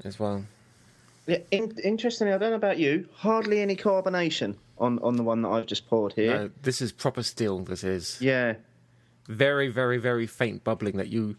as 0.04 0.18
well. 0.18 0.44
Yeah, 1.26 1.38
in, 1.50 1.76
interestingly, 1.84 2.32
I 2.32 2.38
don't 2.38 2.50
know 2.50 2.56
about 2.56 2.78
you, 2.78 3.08
hardly 3.14 3.60
any 3.60 3.76
carbonation 3.76 4.56
on, 4.78 4.98
on 5.00 5.16
the 5.16 5.22
one 5.22 5.42
that 5.42 5.48
I've 5.50 5.66
just 5.66 5.86
poured 5.88 6.14
here. 6.14 6.34
No, 6.36 6.50
this 6.62 6.80
is 6.82 6.92
proper 6.92 7.22
still. 7.22 7.60
This 7.60 7.84
is 7.84 8.18
Yeah, 8.20 8.54
very, 9.26 9.68
very, 9.68 9.98
very 9.98 10.26
faint 10.26 10.64
bubbling 10.64 10.96
that 10.96 11.08
you 11.08 11.36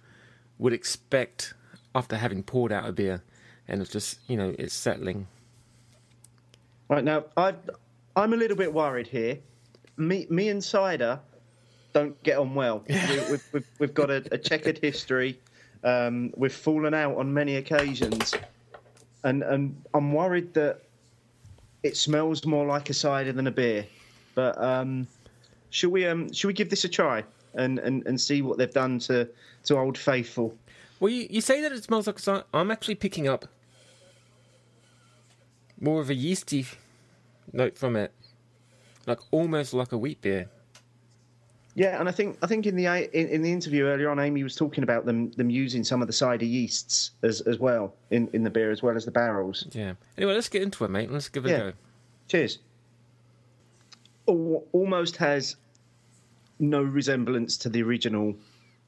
would 0.57 0.73
expect 0.73 1.53
after 1.95 2.15
having 2.15 2.43
poured 2.43 2.71
out 2.71 2.87
a 2.87 2.91
beer, 2.91 3.23
and 3.67 3.81
it's 3.81 3.91
just 3.91 4.19
you 4.27 4.37
know 4.37 4.55
it's 4.57 4.73
settling. 4.73 5.27
right 6.89 7.03
now 7.03 7.25
I 7.37 7.53
I'm 8.15 8.33
a 8.33 8.37
little 8.37 8.57
bit 8.57 8.73
worried 8.73 9.07
here. 9.07 9.39
Me 9.97 10.25
me 10.29 10.49
and 10.49 10.63
cider 10.63 11.19
don't 11.93 12.21
get 12.23 12.37
on 12.37 12.55
well. 12.55 12.83
we, 12.89 12.95
we've, 12.95 13.49
we've 13.53 13.67
we've 13.79 13.93
got 13.93 14.09
a, 14.09 14.23
a 14.31 14.37
checkered 14.37 14.79
history. 14.79 15.39
Um, 15.83 16.33
we've 16.37 16.53
fallen 16.53 16.93
out 16.93 17.17
on 17.17 17.33
many 17.33 17.57
occasions, 17.57 18.33
and 19.23 19.43
and 19.43 19.81
I'm 19.93 20.13
worried 20.13 20.53
that 20.55 20.81
it 21.83 21.97
smells 21.97 22.45
more 22.45 22.65
like 22.65 22.89
a 22.89 22.93
cider 22.93 23.33
than 23.33 23.47
a 23.47 23.51
beer. 23.51 23.85
But 24.35 24.59
um, 24.61 25.07
should 25.69 25.91
we 25.91 26.07
um, 26.07 26.31
should 26.33 26.47
we 26.47 26.53
give 26.53 26.69
this 26.69 26.85
a 26.85 26.89
try 26.89 27.23
and, 27.55 27.79
and, 27.79 28.05
and 28.07 28.19
see 28.19 28.41
what 28.41 28.57
they've 28.57 28.73
done 28.73 28.99
to, 28.99 29.27
to 29.65 29.77
Old 29.77 29.97
Faithful? 29.97 30.57
Well, 30.99 31.11
you, 31.11 31.27
you 31.29 31.41
say 31.41 31.61
that 31.61 31.71
it 31.71 31.83
smells 31.83 32.07
like 32.07 32.19
cider. 32.19 32.43
I'm 32.53 32.71
actually 32.71 32.95
picking 32.95 33.27
up 33.27 33.45
more 35.79 35.99
of 36.01 36.09
a 36.09 36.13
yeasty 36.15 36.65
note 37.51 37.77
from 37.77 37.95
it, 37.95 38.13
like 39.05 39.19
almost 39.31 39.73
like 39.73 39.91
a 39.91 39.97
wheat 39.97 40.21
beer. 40.21 40.49
Yeah, 41.75 41.99
and 41.99 42.07
I 42.07 42.11
think 42.11 42.37
I 42.43 42.47
think 42.47 42.67
in 42.67 42.75
the 42.75 42.85
in, 42.85 43.27
in 43.29 43.41
the 43.41 43.51
interview 43.51 43.85
earlier 43.85 44.09
on, 44.11 44.19
Amy 44.19 44.43
was 44.43 44.55
talking 44.55 44.83
about 44.83 45.05
them 45.05 45.31
them 45.31 45.49
using 45.49 45.83
some 45.83 46.01
of 46.01 46.07
the 46.07 46.13
cider 46.13 46.45
yeasts 46.45 47.11
as 47.23 47.41
as 47.41 47.57
well 47.57 47.95
in, 48.11 48.29
in 48.31 48.43
the 48.43 48.49
beer 48.51 48.69
as 48.71 48.83
well 48.83 48.95
as 48.95 49.05
the 49.05 49.11
barrels. 49.11 49.65
Yeah. 49.71 49.93
Anyway, 50.17 50.35
let's 50.35 50.49
get 50.49 50.61
into 50.61 50.85
it, 50.85 50.89
mate. 50.91 51.11
Let's 51.11 51.29
give 51.29 51.45
it 51.47 51.49
Yeah. 51.49 51.55
a 51.55 51.71
go. 51.71 51.73
Cheers. 52.27 52.59
Almost 54.27 55.17
has 55.17 55.55
no 56.63 56.81
resemblance 56.81 57.57
to 57.57 57.69
the 57.69 57.83
original 57.83 58.35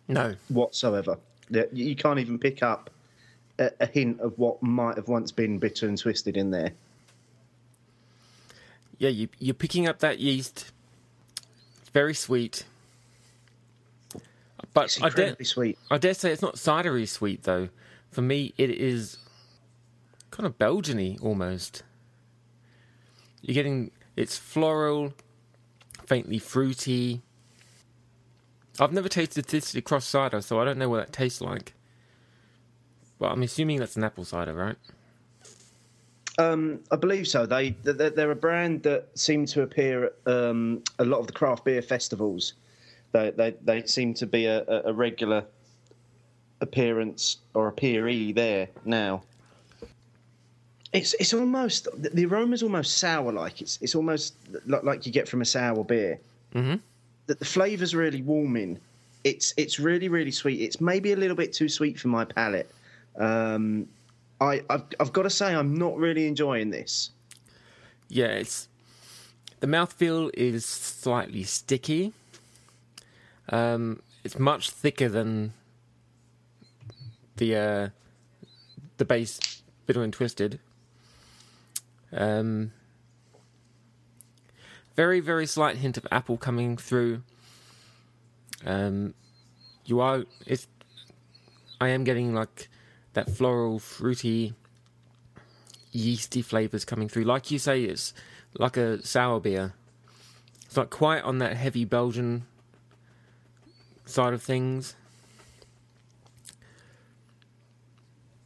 No. 0.07 0.35
whatsoever. 0.49 1.17
You 1.71 1.95
can't 1.95 2.19
even 2.19 2.39
pick 2.39 2.63
up 2.63 2.89
a, 3.59 3.71
a 3.79 3.85
hint 3.85 4.19
of 4.19 4.37
what 4.39 4.61
might 4.63 4.95
have 4.97 5.07
once 5.07 5.31
been 5.31 5.59
bitter 5.59 5.87
and 5.87 5.97
twisted 5.97 6.37
in 6.37 6.51
there. 6.51 6.71
Yeah, 8.97 9.09
you, 9.09 9.27
you're 9.39 9.53
picking 9.53 9.87
up 9.87 9.99
that 9.99 10.19
yeast. 10.19 10.71
It's 11.81 11.89
very 11.89 12.13
sweet. 12.13 12.65
But 14.73 14.97
I 15.01 15.09
dare, 15.09 15.35
sweet. 15.43 15.77
I 15.91 15.97
dare 15.97 16.13
say 16.13 16.31
it's 16.31 16.41
not 16.41 16.55
cidery 16.55 17.07
sweet, 17.07 17.43
though. 17.43 17.69
For 18.11 18.21
me, 18.21 18.53
it 18.57 18.69
is 18.69 19.17
kind 20.31 20.45
of 20.47 20.57
Belgian-y 20.57 21.17
almost. 21.21 21.83
You're 23.41 23.53
getting 23.53 23.91
it's 24.15 24.37
floral, 24.37 25.13
faintly 26.07 26.39
fruity. 26.39 27.21
I've 28.79 28.93
never 28.93 29.09
tasted 29.09 29.45
Thistly 29.45 29.81
Cross 29.81 30.05
cider, 30.05 30.41
so 30.41 30.59
I 30.59 30.65
don't 30.65 30.77
know 30.77 30.89
what 30.89 30.97
that 30.97 31.13
tastes 31.13 31.41
like. 31.41 31.73
But 33.19 33.31
I'm 33.31 33.43
assuming 33.43 33.79
that's 33.79 33.95
an 33.95 34.03
apple 34.03 34.25
cider, 34.25 34.53
right? 34.53 34.75
Um, 36.37 36.79
I 36.91 36.97
believe 36.97 37.27
so. 37.27 37.45
They 37.45 37.69
they're, 37.83 38.31
a 38.31 38.35
brand 38.35 38.83
that 38.83 39.07
seem 39.17 39.45
to 39.47 39.61
appear 39.61 40.05
at 40.05 40.13
um, 40.25 40.83
a 40.99 41.05
lot 41.05 41.19
of 41.19 41.27
the 41.27 41.33
craft 41.33 41.63
beer 41.63 41.81
festivals. 41.81 42.53
They 43.13 43.31
they, 43.31 43.55
they 43.63 43.83
seem 43.85 44.13
to 44.15 44.27
be 44.27 44.45
a, 44.45 44.63
a- 44.67 44.91
regular 44.91 45.45
appearance 46.59 47.37
or 47.53 47.69
appearee 47.71 48.33
there 48.33 48.67
now. 48.83 49.23
It's 50.91 51.13
it's 51.15 51.33
almost 51.33 51.87
the- 51.97 52.25
aroma's 52.25 52.63
almost 52.63 52.97
sour 52.97 53.31
like 53.31 53.61
it's 53.61 53.79
it's 53.81 53.95
almost 53.95 54.35
like, 54.65 54.83
like 54.83 55.05
you 55.05 55.13
get 55.13 55.29
from 55.29 55.41
a 55.41 55.45
sour 55.45 55.85
beer. 55.85 56.19
Mhm. 56.53 56.81
That 57.27 57.39
the 57.39 57.45
flavour's 57.45 57.95
really 57.95 58.21
warming. 58.21 58.79
It's 59.23 59.53
it's 59.57 59.79
really 59.79 60.09
really 60.09 60.31
sweet. 60.31 60.61
It's 60.61 60.79
maybe 60.79 61.13
a 61.13 61.15
little 61.15 61.35
bit 61.35 61.53
too 61.53 61.69
sweet 61.69 61.99
for 61.99 62.09
my 62.09 62.25
palate. 62.25 62.69
Um, 63.17 63.87
I 64.41 64.61
I've, 64.69 64.83
I've 64.99 65.13
got 65.13 65.23
to 65.23 65.29
say 65.29 65.53
I'm 65.53 65.75
not 65.75 65.97
really 65.97 66.27
enjoying 66.27 66.69
this. 66.69 67.11
Yeah, 68.07 68.27
it's 68.27 68.67
the 69.59 69.67
mouthfeel 69.67 70.29
is 70.33 70.65
slightly 70.65 71.43
sticky. 71.43 72.13
Um, 73.49 74.01
it's 74.23 74.37
much 74.37 74.69
thicker 74.69 75.09
than 75.09 75.53
the 77.37 77.55
uh, 77.55 77.89
the 78.97 79.05
base 79.05 79.61
bitter 79.85 80.03
and 80.03 80.13
twisted. 80.13 80.59
Um, 82.11 82.71
very 84.95 85.19
very 85.19 85.45
slight 85.45 85.77
hint 85.77 85.97
of 85.97 86.07
apple 86.11 86.37
coming 86.37 86.77
through. 86.77 87.21
Um, 88.65 89.13
you 89.85 89.99
are 89.99 90.25
it's. 90.45 90.67
I 91.79 91.89
am 91.89 92.03
getting 92.03 92.33
like 92.33 92.69
that 93.13 93.29
floral, 93.29 93.79
fruity, 93.79 94.53
yeasty 95.91 96.41
flavors 96.41 96.85
coming 96.85 97.09
through. 97.09 97.23
Like 97.23 97.51
you 97.51 97.59
say, 97.59 97.83
it's 97.83 98.13
like 98.57 98.77
a 98.77 99.05
sour 99.05 99.39
beer. 99.39 99.73
It's 100.65 100.75
not 100.75 100.89
quite 100.89 101.23
on 101.23 101.39
that 101.39 101.55
heavy 101.55 101.85
Belgian 101.85 102.45
side 104.05 104.33
of 104.33 104.41
things. 104.41 104.95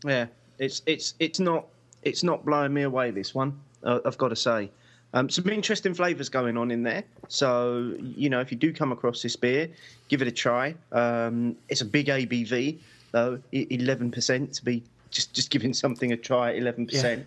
Yeah, 0.03 0.27
it's 0.57 0.81
it's 0.85 1.13
it's 1.19 1.39
not 1.39 1.67
it's 2.03 2.23
not 2.23 2.45
blowing 2.45 2.73
me 2.73 2.83
away. 2.83 3.11
This 3.11 3.35
one, 3.35 3.59
I've 3.83 4.17
got 4.17 4.29
to 4.29 4.35
say. 4.35 4.71
Um, 5.13 5.29
some 5.29 5.49
interesting 5.49 5.93
flavours 5.93 6.29
going 6.29 6.55
on 6.57 6.69
in 6.71 6.83
there. 6.83 7.03
So 7.27 7.95
you 7.99 8.29
know, 8.29 8.39
if 8.39 8.51
you 8.51 8.57
do 8.57 8.71
come 8.73 8.91
across 8.91 9.21
this 9.21 9.35
beer, 9.35 9.69
give 10.07 10.21
it 10.21 10.27
a 10.27 10.31
try. 10.31 10.75
Um, 10.91 11.55
it's 11.67 11.81
a 11.81 11.85
big 11.85 12.07
ABV 12.07 12.77
though, 13.11 13.39
eleven 13.51 14.11
percent 14.11 14.53
to 14.53 14.65
be 14.65 14.83
just 15.09 15.33
just 15.33 15.49
giving 15.49 15.73
something 15.73 16.11
a 16.11 16.17
try. 16.17 16.51
Eleven 16.51 16.85
percent. 16.85 17.25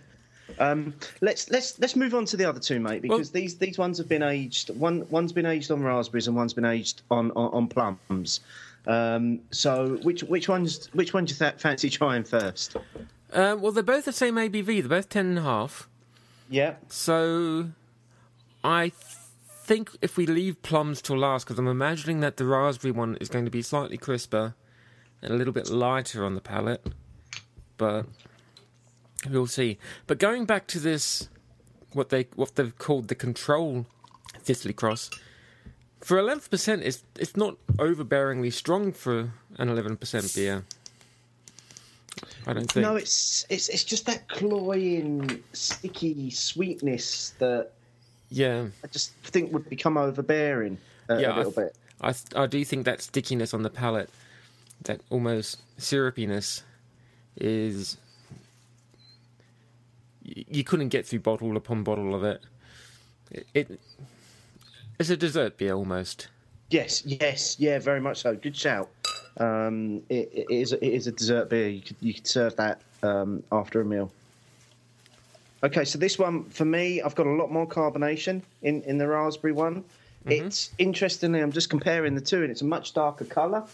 Um, 0.59 0.93
let's 1.21 1.49
let's 1.49 1.79
let's 1.79 1.95
move 1.95 2.13
on 2.13 2.25
to 2.25 2.37
the 2.37 2.45
other 2.45 2.59
two, 2.59 2.79
mate, 2.79 3.01
because 3.01 3.31
Well- 3.33 3.41
these 3.41 3.57
these 3.57 3.77
ones 3.77 3.97
have 3.97 4.07
been 4.07 4.23
aged. 4.23 4.69
One 4.71 5.07
one's 5.09 5.31
been 5.33 5.45
aged 5.45 5.71
on 5.71 5.83
raspberries 5.83 6.27
and 6.27 6.35
one's 6.35 6.53
been 6.53 6.65
aged 6.65 7.01
on 7.11 7.31
on, 7.31 7.51
on 7.53 7.67
plums. 7.67 8.41
Um, 8.85 9.39
so 9.51 9.97
which 10.03 10.23
which 10.23 10.49
ones 10.49 10.89
which 10.93 11.13
one 11.13 11.25
do 11.25 11.33
you 11.33 11.37
th- 11.39 11.55
fancy 11.55 11.89
trying 11.89 12.23
first? 12.23 12.75
Um, 13.31 13.61
well, 13.61 13.71
they're 13.71 13.81
both 13.83 14.05
the 14.05 14.11
same 14.13 14.35
ABV. 14.35 14.65
They're 14.65 14.89
both 14.89 15.09
ten 15.09 15.25
and 15.27 15.39
a 15.39 15.41
half. 15.41 15.89
Yeah. 16.49 16.75
So, 16.89 17.69
I 18.63 18.89
th- 18.89 18.93
think 19.63 19.91
if 20.01 20.17
we 20.17 20.25
leave 20.25 20.61
plums 20.61 21.01
till 21.01 21.17
last, 21.17 21.45
because 21.45 21.57
I'm 21.57 21.67
imagining 21.67 22.19
that 22.19 22.37
the 22.37 22.45
raspberry 22.45 22.91
one 22.91 23.15
is 23.17 23.29
going 23.29 23.45
to 23.45 23.51
be 23.51 23.61
slightly 23.61 23.97
crisper 23.97 24.55
and 25.21 25.33
a 25.33 25.37
little 25.37 25.53
bit 25.53 25.69
lighter 25.69 26.25
on 26.25 26.35
the 26.35 26.41
palate, 26.41 26.85
but 27.77 28.05
we'll 29.29 29.47
see. 29.47 29.77
But 30.05 30.19
going 30.19 30.45
back 30.45 30.67
to 30.67 30.79
this, 30.79 31.29
what 31.93 32.09
they 32.09 32.27
what 32.35 32.55
they've 32.55 32.77
called 32.77 33.07
the 33.07 33.15
control 33.15 33.85
Thistly 34.39 34.73
Cross, 34.73 35.11
for 36.01 36.17
eleven 36.17 36.43
percent, 36.49 36.83
it's 36.83 37.03
it's 37.17 37.37
not 37.37 37.55
overbearingly 37.77 38.51
strong 38.51 38.91
for 38.91 39.31
an 39.57 39.69
eleven 39.69 39.95
percent 39.95 40.33
beer. 40.35 40.65
I 42.45 42.53
don't 42.53 42.69
think. 42.71 42.85
No, 42.85 42.95
it's 42.95 43.45
it's 43.49 43.69
it's 43.69 43.83
just 43.83 44.05
that 44.07 44.27
cloying, 44.27 45.41
sticky 45.53 46.29
sweetness 46.29 47.31
that 47.39 47.71
yeah. 48.29 48.67
I 48.83 48.87
just 48.87 49.13
think 49.23 49.53
would 49.53 49.69
become 49.69 49.97
overbearing 49.97 50.77
a, 51.09 51.21
Yeah, 51.21 51.29
a 51.29 51.33
I 51.33 51.37
little 51.37 51.51
th- 51.51 51.67
bit. 51.67 51.75
I 52.01 52.11
th- 52.11 52.35
I 52.35 52.45
do 52.47 52.63
think 52.65 52.85
that 52.85 53.01
stickiness 53.01 53.53
on 53.53 53.61
the 53.63 53.69
palate, 53.69 54.09
that 54.83 54.99
almost 55.09 55.61
syrupiness, 55.77 56.63
is 57.37 57.97
y- 60.25 60.45
you 60.49 60.63
couldn't 60.63 60.89
get 60.89 61.05
through 61.05 61.19
bottle 61.19 61.55
upon 61.55 61.83
bottle 61.83 62.13
of 62.13 62.23
it. 62.23 62.41
It, 63.31 63.47
it 63.53 63.79
it's 64.99 65.09
a 65.09 65.17
dessert 65.17 65.57
beer 65.57 65.73
almost. 65.73 66.27
Yes, 66.69 67.05
yes, 67.05 67.57
yeah, 67.59 67.79
very 67.79 68.01
much 68.01 68.17
so. 68.21 68.35
Good 68.35 68.55
shout. 68.57 68.89
Um, 69.37 70.03
it, 70.09 70.29
it 70.31 70.45
is 70.49 70.73
it 70.73 70.83
is 70.83 71.07
a 71.07 71.11
dessert 71.11 71.49
beer. 71.49 71.69
You 71.69 71.81
could 71.81 71.97
you 72.01 72.13
could 72.13 72.27
serve 72.27 72.55
that 72.57 72.81
um, 73.01 73.43
after 73.51 73.81
a 73.81 73.85
meal. 73.85 74.11
Okay, 75.63 75.85
so 75.85 75.97
this 75.97 76.19
one 76.19 76.43
for 76.45 76.65
me, 76.65 77.01
I've 77.01 77.15
got 77.15 77.25
a 77.25 77.31
lot 77.31 77.51
more 77.51 77.65
carbonation 77.65 78.41
in, 78.63 78.81
in 78.83 78.97
the 78.97 79.07
raspberry 79.07 79.53
one. 79.53 79.83
It's 80.25 80.71
interestingly, 80.77 81.41
I'm 81.41 81.51
just 81.51 81.69
comparing 81.69 82.15
the 82.15 82.21
two, 82.21 82.43
and 82.43 82.51
it's 82.51 82.61
a 82.61 82.65
much 82.65 82.93
darker 82.93 83.25
colour 83.25 83.65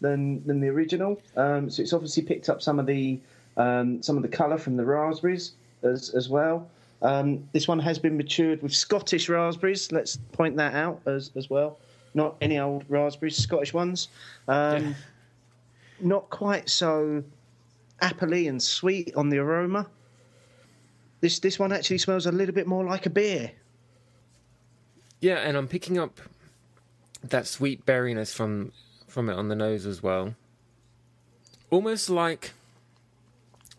than 0.00 0.44
than 0.46 0.60
the 0.60 0.68
original. 0.68 1.20
Um, 1.36 1.70
so 1.70 1.82
it's 1.82 1.92
obviously 1.92 2.22
picked 2.22 2.48
up 2.48 2.60
some 2.62 2.78
of 2.78 2.86
the 2.86 3.20
um, 3.56 4.02
some 4.02 4.16
of 4.16 4.22
the 4.22 4.28
colour 4.28 4.58
from 4.58 4.76
the 4.76 4.84
raspberries 4.84 5.52
as 5.82 6.10
as 6.10 6.28
well. 6.28 6.68
Um, 7.02 7.46
this 7.52 7.68
one 7.68 7.78
has 7.78 7.98
been 7.98 8.16
matured 8.16 8.62
with 8.62 8.74
Scottish 8.74 9.28
raspberries. 9.28 9.92
Let's 9.92 10.16
point 10.32 10.56
that 10.56 10.74
out 10.74 11.00
as 11.06 11.30
as 11.36 11.48
well. 11.50 11.78
Not 12.14 12.36
any 12.40 12.58
old 12.58 12.84
raspberries, 12.88 13.36
Scottish 13.36 13.72
ones. 13.74 14.08
Um, 14.48 14.82
Yeah. 14.84 14.94
Not 16.00 16.28
quite 16.30 16.68
so 16.68 17.22
appley 18.02 18.48
and 18.48 18.60
sweet 18.62 19.14
on 19.14 19.28
the 19.30 19.38
aroma. 19.38 19.86
This 21.20 21.38
this 21.38 21.58
one 21.58 21.72
actually 21.72 21.98
smells 21.98 22.26
a 22.26 22.32
little 22.32 22.54
bit 22.54 22.66
more 22.66 22.84
like 22.84 23.06
a 23.06 23.10
beer. 23.10 23.52
Yeah, 25.20 25.36
and 25.36 25.56
I'm 25.56 25.68
picking 25.68 25.96
up 25.98 26.20
that 27.22 27.46
sweet 27.46 27.86
berryness 27.86 28.34
from 28.34 28.72
from 29.06 29.30
it 29.30 29.34
on 29.34 29.48
the 29.48 29.54
nose 29.54 29.86
as 29.86 30.02
well. 30.02 30.34
Almost 31.70 32.10
like 32.10 32.52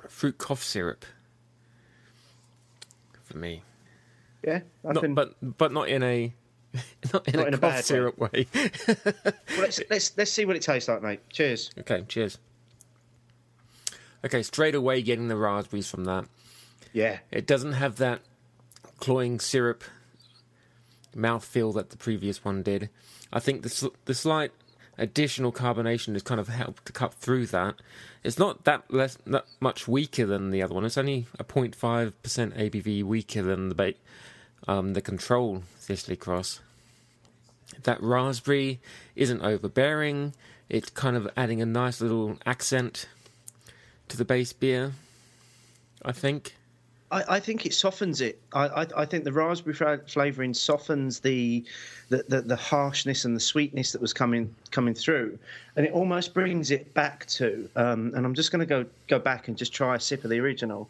fruit 0.08 0.38
cough 0.38 0.64
syrup 0.64 1.06
for 3.24 3.38
me. 3.38 3.62
Yeah, 4.44 4.62
I 4.88 4.94
Not, 4.94 5.04
can. 5.04 5.14
but 5.14 5.36
but 5.58 5.72
not 5.74 5.90
in 5.90 6.02
a 6.02 6.34
not 7.14 7.28
in 7.28 7.34
Not 7.36 7.44
a 7.44 7.48
in 7.48 7.54
a 7.54 7.58
bad 7.58 7.86
syrup 7.86 8.18
way. 8.18 8.48
well, 8.54 9.34
let's 9.60 9.80
let's 9.90 10.18
let's 10.18 10.32
see 10.32 10.46
what 10.46 10.56
it 10.56 10.62
tastes 10.62 10.90
like, 10.90 11.02
mate. 11.02 11.20
Cheers. 11.30 11.72
okay, 11.80 12.04
cheers. 12.08 12.38
Okay, 14.24 14.42
straight 14.44 14.74
away 14.76 15.02
getting 15.02 15.28
the 15.28 15.36
raspberries 15.38 15.90
from 15.90 16.06
that. 16.06 16.26
Yeah, 16.94 17.20
It 17.32 17.46
doesn't 17.46 17.74
have 17.74 17.98
that 17.98 18.22
cloying 19.00 19.40
syrup 19.40 19.84
mouthfeel 21.16 21.74
that 21.76 21.90
the 21.90 21.98
previous 21.98 22.44
one 22.44 22.64
did. 22.64 22.90
I 23.34 23.40
think 23.40 23.64
the 23.64 23.70
sl- 23.70 23.88
the 24.06 24.14
slight 24.14 24.52
additional 24.98 25.52
carbonation 25.52 26.14
has 26.14 26.24
kind 26.24 26.40
of 26.40 26.48
helped 26.48 26.86
to 26.86 26.94
cut 26.94 27.14
through 27.14 27.48
that. 27.48 27.76
It's 28.24 28.40
not 28.40 28.64
that 28.64 28.84
less 28.90 29.18
that 29.28 29.46
much 29.60 29.88
weaker 29.88 30.26
than 30.26 30.50
the 30.52 30.62
other 30.64 30.74
one. 30.74 30.86
It's 30.86 30.98
only 30.98 31.28
a 31.38 31.44
0.5 31.44 32.14
percent 32.24 32.56
ABV 32.56 33.04
weaker 33.04 33.42
than 33.44 33.70
the 33.70 33.76
ba- 33.76 33.94
um, 34.68 34.94
the 34.94 35.02
control 35.02 35.64
Thistly 35.78 36.16
Cross. 36.16 36.62
That 37.84 38.02
raspberry 38.02 38.80
isn't 39.16 39.42
overbearing. 39.42 40.34
It's 40.70 40.90
kind 40.90 41.16
of 41.16 41.30
adding 41.38 41.62
a 41.62 41.66
nice 41.66 42.02
little 42.02 42.38
accent 42.46 43.08
to 44.08 44.18
the 44.18 44.26
base 44.26 44.54
beer. 44.54 44.94
I 46.04 46.12
think. 46.12 46.56
I, 47.12 47.36
I 47.36 47.40
think 47.40 47.66
it 47.66 47.74
softens 47.74 48.22
it. 48.22 48.40
I, 48.54 48.68
I, 48.68 48.88
I 48.98 49.06
think 49.06 49.24
the 49.24 49.32
raspberry 49.32 50.00
flavouring 50.08 50.54
softens 50.54 51.20
the, 51.20 51.64
the, 52.10 52.24
the 52.28 52.42
the 52.42 52.56
harshness 52.56 53.26
and 53.26 53.36
the 53.36 53.40
sweetness 53.40 53.92
that 53.92 54.02
was 54.02 54.14
coming 54.14 54.54
coming 54.72 54.94
through, 54.94 55.38
and 55.76 55.86
it 55.86 55.92
almost 55.94 56.34
brings 56.34 56.72
it 56.72 56.94
back 56.94 57.26
to. 57.28 57.70
Um, 57.76 58.12
and 58.16 58.26
I'm 58.26 58.34
just 58.34 58.52
going 58.52 58.60
to 58.60 58.66
go 58.66 58.86
go 59.08 59.20
back 59.20 59.48
and 59.48 59.58
just 59.58 59.74
try 59.74 59.96
a 59.96 60.00
sip 60.00 60.24
of 60.24 60.30
the 60.30 60.40
original. 60.40 60.90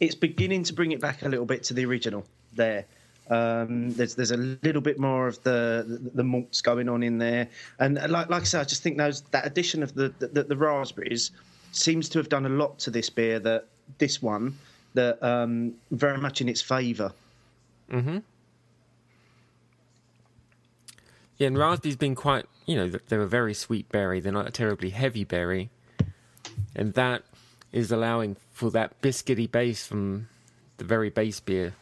It's 0.00 0.14
beginning 0.14 0.64
to 0.64 0.72
bring 0.72 0.92
it 0.92 1.00
back 1.00 1.22
a 1.22 1.28
little 1.28 1.46
bit 1.46 1.62
to 1.64 1.74
the 1.74 1.84
original 1.84 2.24
there. 2.54 2.86
Um, 3.28 3.92
there's 3.92 4.16
there's 4.16 4.32
a 4.32 4.36
little 4.36 4.82
bit 4.82 4.98
more 4.98 5.28
of 5.28 5.40
the, 5.44 5.84
the 5.86 6.10
the 6.14 6.24
malts 6.24 6.62
going 6.62 6.88
on 6.88 7.02
in 7.02 7.18
there, 7.18 7.48
and 7.78 7.94
like 7.94 8.28
like 8.28 8.42
I 8.42 8.44
said, 8.44 8.60
I 8.62 8.64
just 8.64 8.82
think 8.82 8.96
those 8.96 9.20
that 9.30 9.46
addition 9.46 9.82
of 9.82 9.94
the 9.94 10.12
the, 10.18 10.42
the 10.42 10.56
raspberries 10.56 11.30
seems 11.70 12.08
to 12.08 12.18
have 12.18 12.28
done 12.28 12.44
a 12.46 12.48
lot 12.48 12.80
to 12.80 12.90
this 12.90 13.08
beer. 13.08 13.38
That 13.38 13.66
this 13.98 14.20
one 14.20 14.58
that 14.94 15.22
um, 15.22 15.74
very 15.90 16.18
much 16.18 16.40
in 16.40 16.48
its 16.48 16.60
favour. 16.60 17.12
Mm-hmm. 17.90 18.18
Yeah, 21.38 21.46
and 21.46 21.56
raspberry's 21.56 21.96
been 21.96 22.14
quite, 22.14 22.46
you 22.66 22.76
know, 22.76 22.90
they're 23.08 23.22
a 23.22 23.28
very 23.28 23.54
sweet 23.54 23.88
berry. 23.88 24.20
They're 24.20 24.32
not 24.32 24.46
a 24.46 24.50
terribly 24.50 24.90
heavy 24.90 25.24
berry. 25.24 25.70
And 26.76 26.92
that 26.94 27.22
is 27.72 27.92
allowing 27.92 28.36
for 28.52 28.70
that 28.70 29.00
biscuity 29.00 29.50
base 29.50 29.86
from 29.86 30.28
the 30.78 30.84
very 30.84 31.10
base 31.10 31.40
beer 31.40 31.74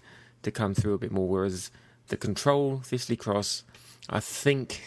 to 0.42 0.50
come 0.50 0.75
through 0.75 0.95
a 0.95 0.99
bit 0.99 1.12
more. 1.12 1.28
Whereas 1.28 1.71
the 2.09 2.16
Control 2.16 2.80
Thistly 2.85 3.16
Cross, 3.16 3.64
I 4.09 4.21
think 4.21 4.83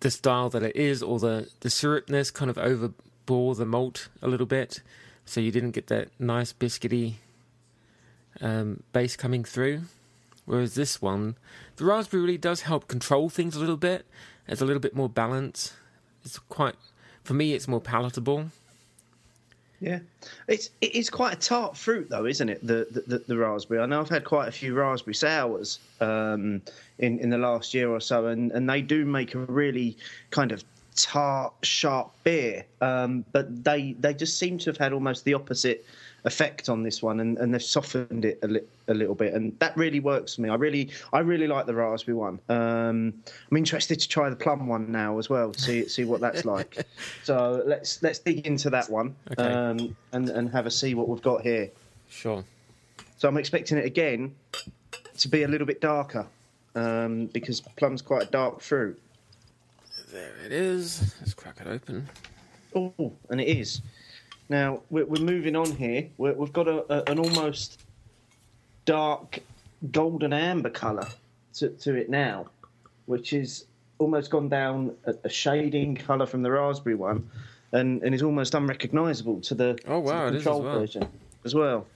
the 0.00 0.10
style 0.10 0.50
that 0.50 0.62
it 0.62 0.76
is, 0.76 1.02
or 1.02 1.18
the, 1.18 1.48
the 1.60 1.70
syrupness 1.70 2.30
kind 2.30 2.50
of 2.50 2.56
overbore 2.56 3.56
the 3.56 3.66
malt 3.66 4.08
a 4.20 4.28
little 4.28 4.46
bit. 4.46 4.82
So 5.24 5.40
you 5.40 5.50
didn't 5.50 5.70
get 5.70 5.86
that 5.86 6.08
nice 6.18 6.52
biscuity 6.52 7.14
um, 8.40 8.82
base 8.92 9.16
coming 9.16 9.44
through. 9.44 9.82
Whereas 10.44 10.74
this 10.74 11.00
one, 11.00 11.36
the 11.76 11.86
raspberry 11.86 12.22
really 12.22 12.38
does 12.38 12.62
help 12.62 12.86
control 12.86 13.30
things 13.30 13.56
a 13.56 13.60
little 13.60 13.78
bit. 13.78 14.04
It's 14.46 14.60
a 14.60 14.66
little 14.66 14.80
bit 14.80 14.94
more 14.94 15.08
balance. 15.08 15.72
It's 16.22 16.38
quite, 16.38 16.74
for 17.24 17.34
me, 17.34 17.54
it's 17.54 17.66
more 17.66 17.80
palatable. 17.80 18.46
Yeah, 19.80 19.98
it's 20.48 20.70
it 20.80 20.94
is 20.94 21.10
quite 21.10 21.34
a 21.34 21.36
tart 21.36 21.76
fruit 21.76 22.08
though, 22.08 22.24
isn't 22.26 22.48
it? 22.48 22.66
The 22.66 23.02
the, 23.06 23.18
the, 23.18 23.36
raspberry. 23.36 23.80
I 23.80 23.86
know 23.86 24.00
I've 24.00 24.08
had 24.08 24.24
quite 24.24 24.48
a 24.48 24.52
few 24.52 24.74
raspberry 24.74 25.14
sours 25.14 25.78
um, 26.00 26.62
in 26.98 27.18
in 27.18 27.28
the 27.28 27.36
last 27.36 27.74
year 27.74 27.90
or 27.90 28.00
so, 28.00 28.28
and 28.28 28.52
and 28.52 28.70
they 28.70 28.80
do 28.80 29.04
make 29.04 29.34
a 29.34 29.40
really 29.40 29.96
kind 30.30 30.52
of 30.52 30.64
tart, 30.96 31.52
sharp 31.62 32.12
beer. 32.24 32.64
Um, 32.80 33.24
but 33.32 33.64
they 33.64 33.94
they 33.98 34.14
just 34.14 34.38
seem 34.38 34.58
to 34.58 34.70
have 34.70 34.76
had 34.76 34.92
almost 34.92 35.24
the 35.24 35.34
opposite 35.34 35.84
effect 36.24 36.70
on 36.70 36.82
this 36.82 37.02
one, 37.02 37.20
and, 37.20 37.36
and 37.38 37.52
they've 37.52 37.62
softened 37.62 38.24
it 38.24 38.38
a, 38.42 38.48
li- 38.48 38.60
a 38.88 38.94
little 38.94 39.14
bit, 39.14 39.34
and 39.34 39.58
that 39.58 39.76
really 39.76 40.00
works 40.00 40.34
for 40.34 40.40
me. 40.40 40.48
I 40.48 40.54
really 40.54 40.90
I 41.12 41.18
really 41.20 41.46
like 41.46 41.66
the 41.66 41.74
raspberry 41.74 42.16
one. 42.16 42.38
Um, 42.48 43.12
I'm 43.50 43.56
interested 43.56 44.00
to 44.00 44.08
try 44.08 44.30
the 44.30 44.36
plum 44.36 44.66
one 44.66 44.90
now 44.90 45.18
as 45.18 45.28
well, 45.28 45.52
see 45.54 45.86
see 45.88 46.04
what 46.04 46.20
that's 46.20 46.44
like. 46.44 46.86
so 47.24 47.62
let's 47.66 48.02
let's 48.02 48.18
dig 48.18 48.46
into 48.46 48.70
that 48.70 48.88
one 48.88 49.14
Okay. 49.32 49.52
um, 49.52 49.96
and 50.12 50.30
and 50.30 50.50
have 50.50 50.66
a 50.66 50.70
see 50.70 50.94
what 50.94 51.08
we've 51.08 51.22
got 51.22 51.42
here. 51.42 51.70
Sure. 52.08 52.44
So 53.18 53.28
I'm 53.28 53.36
expecting 53.36 53.78
it 53.78 53.84
again 53.84 54.34
to 55.18 55.28
be 55.28 55.42
a 55.44 55.48
little 55.48 55.66
bit 55.66 55.80
darker 55.80 56.26
um, 56.74 57.26
because 57.26 57.60
plum's 57.60 58.02
quite 58.02 58.22
a 58.28 58.30
dark 58.30 58.60
fruit. 58.60 59.00
There 60.14 60.30
it 60.46 60.52
is. 60.52 61.12
Let's 61.20 61.34
crack 61.34 61.56
it 61.60 61.66
open. 61.66 62.08
Oh, 62.72 63.12
and 63.30 63.40
it 63.40 63.48
is. 63.48 63.82
Now 64.48 64.80
we're, 64.88 65.04
we're 65.06 65.24
moving 65.24 65.56
on 65.56 65.72
here. 65.72 66.08
We're, 66.18 66.34
we've 66.34 66.52
got 66.52 66.68
a, 66.68 66.84
a, 66.88 67.10
an 67.10 67.18
almost 67.18 67.80
dark 68.84 69.40
golden 69.90 70.32
amber 70.32 70.70
colour 70.70 71.08
to, 71.54 71.70
to 71.70 71.96
it 71.96 72.10
now, 72.10 72.46
which 73.06 73.32
is 73.32 73.64
almost 73.98 74.30
gone 74.30 74.48
down 74.48 74.94
a, 75.04 75.14
a 75.24 75.28
shading 75.28 75.96
colour 75.96 76.26
from 76.26 76.42
the 76.42 76.50
raspberry 76.52 76.94
one, 76.94 77.28
and, 77.72 78.00
and 78.04 78.14
is 78.14 78.22
almost 78.22 78.54
unrecognisable 78.54 79.40
to 79.40 79.54
the, 79.56 79.76
Oh, 79.88 79.98
wow, 79.98 80.30
the 80.30 80.36
is 80.36 80.36
as 80.36 80.42
control 80.44 80.62
well. 80.62 80.78
version 80.78 81.08
as 81.44 81.56
well. 81.56 81.86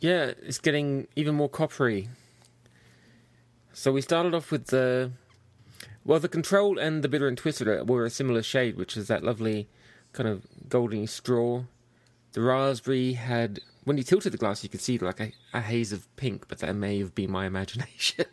Yeah, 0.00 0.32
it's 0.42 0.58
getting 0.58 1.08
even 1.16 1.34
more 1.34 1.48
coppery. 1.48 2.10
So 3.72 3.90
we 3.90 4.02
started 4.02 4.34
off 4.34 4.50
with 4.52 4.66
the. 4.66 5.12
Well, 6.08 6.20
the 6.20 6.28
control 6.30 6.78
and 6.78 7.04
the 7.04 7.08
bitter 7.08 7.28
and 7.28 7.36
twisted 7.36 7.86
were 7.86 8.06
a 8.06 8.08
similar 8.08 8.42
shade, 8.42 8.78
which 8.78 8.96
is 8.96 9.08
that 9.08 9.22
lovely 9.22 9.68
kind 10.14 10.26
of 10.26 10.46
golden 10.66 11.06
straw. 11.06 11.64
The 12.32 12.40
raspberry 12.40 13.12
had. 13.12 13.60
When 13.84 13.98
you 13.98 14.02
tilted 14.02 14.32
the 14.32 14.38
glass, 14.38 14.62
you 14.62 14.70
could 14.70 14.80
see 14.80 14.96
like 14.96 15.20
a, 15.20 15.32
a 15.52 15.60
haze 15.60 15.92
of 15.92 16.08
pink, 16.16 16.48
but 16.48 16.60
that 16.60 16.74
may 16.74 16.98
have 17.00 17.14
been 17.14 17.30
my 17.30 17.44
imagination. 17.44 18.24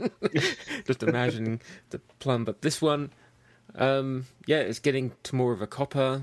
Just 0.85 1.03
imagining 1.03 1.59
the 1.89 1.99
plum. 2.19 2.45
But 2.45 2.61
this 2.61 2.81
one, 2.81 3.11
um, 3.75 4.25
yeah, 4.45 4.59
it's 4.59 4.79
getting 4.79 5.11
to 5.23 5.35
more 5.35 5.51
of 5.51 5.61
a 5.61 5.67
copper. 5.67 6.21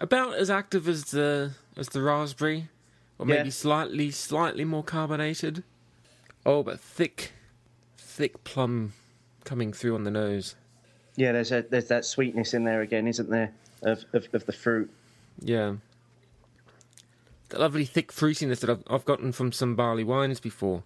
About 0.00 0.34
as 0.34 0.50
active 0.50 0.88
as 0.88 1.04
the 1.12 1.52
as 1.76 1.90
the 1.90 2.02
raspberry, 2.02 2.70
or 3.20 3.26
maybe 3.26 3.44
Yeah. 3.44 3.50
slightly 3.52 4.10
slightly 4.10 4.64
more 4.64 4.82
carbonated. 4.82 5.62
Oh, 6.44 6.64
but 6.64 6.80
thick, 6.80 7.34
thick 7.96 8.42
plum 8.42 8.94
coming 9.44 9.72
through 9.72 9.94
on 9.94 10.04
the 10.04 10.10
nose. 10.10 10.54
Yeah, 11.16 11.32
there's 11.32 11.52
a, 11.52 11.62
there's 11.62 11.88
that 11.88 12.04
sweetness 12.04 12.54
in 12.54 12.64
there 12.64 12.80
again, 12.80 13.06
isn't 13.06 13.28
there, 13.28 13.52
of, 13.82 14.04
of, 14.12 14.26
of 14.32 14.46
the 14.46 14.52
fruit. 14.52 14.90
Yeah. 15.40 15.74
The 17.50 17.58
lovely 17.58 17.84
thick 17.84 18.12
fruitiness 18.12 18.60
that 18.60 18.70
I've, 18.70 18.82
I've 18.88 19.04
gotten 19.04 19.32
from 19.32 19.52
some 19.52 19.76
barley 19.76 20.04
wines 20.04 20.40
before. 20.40 20.82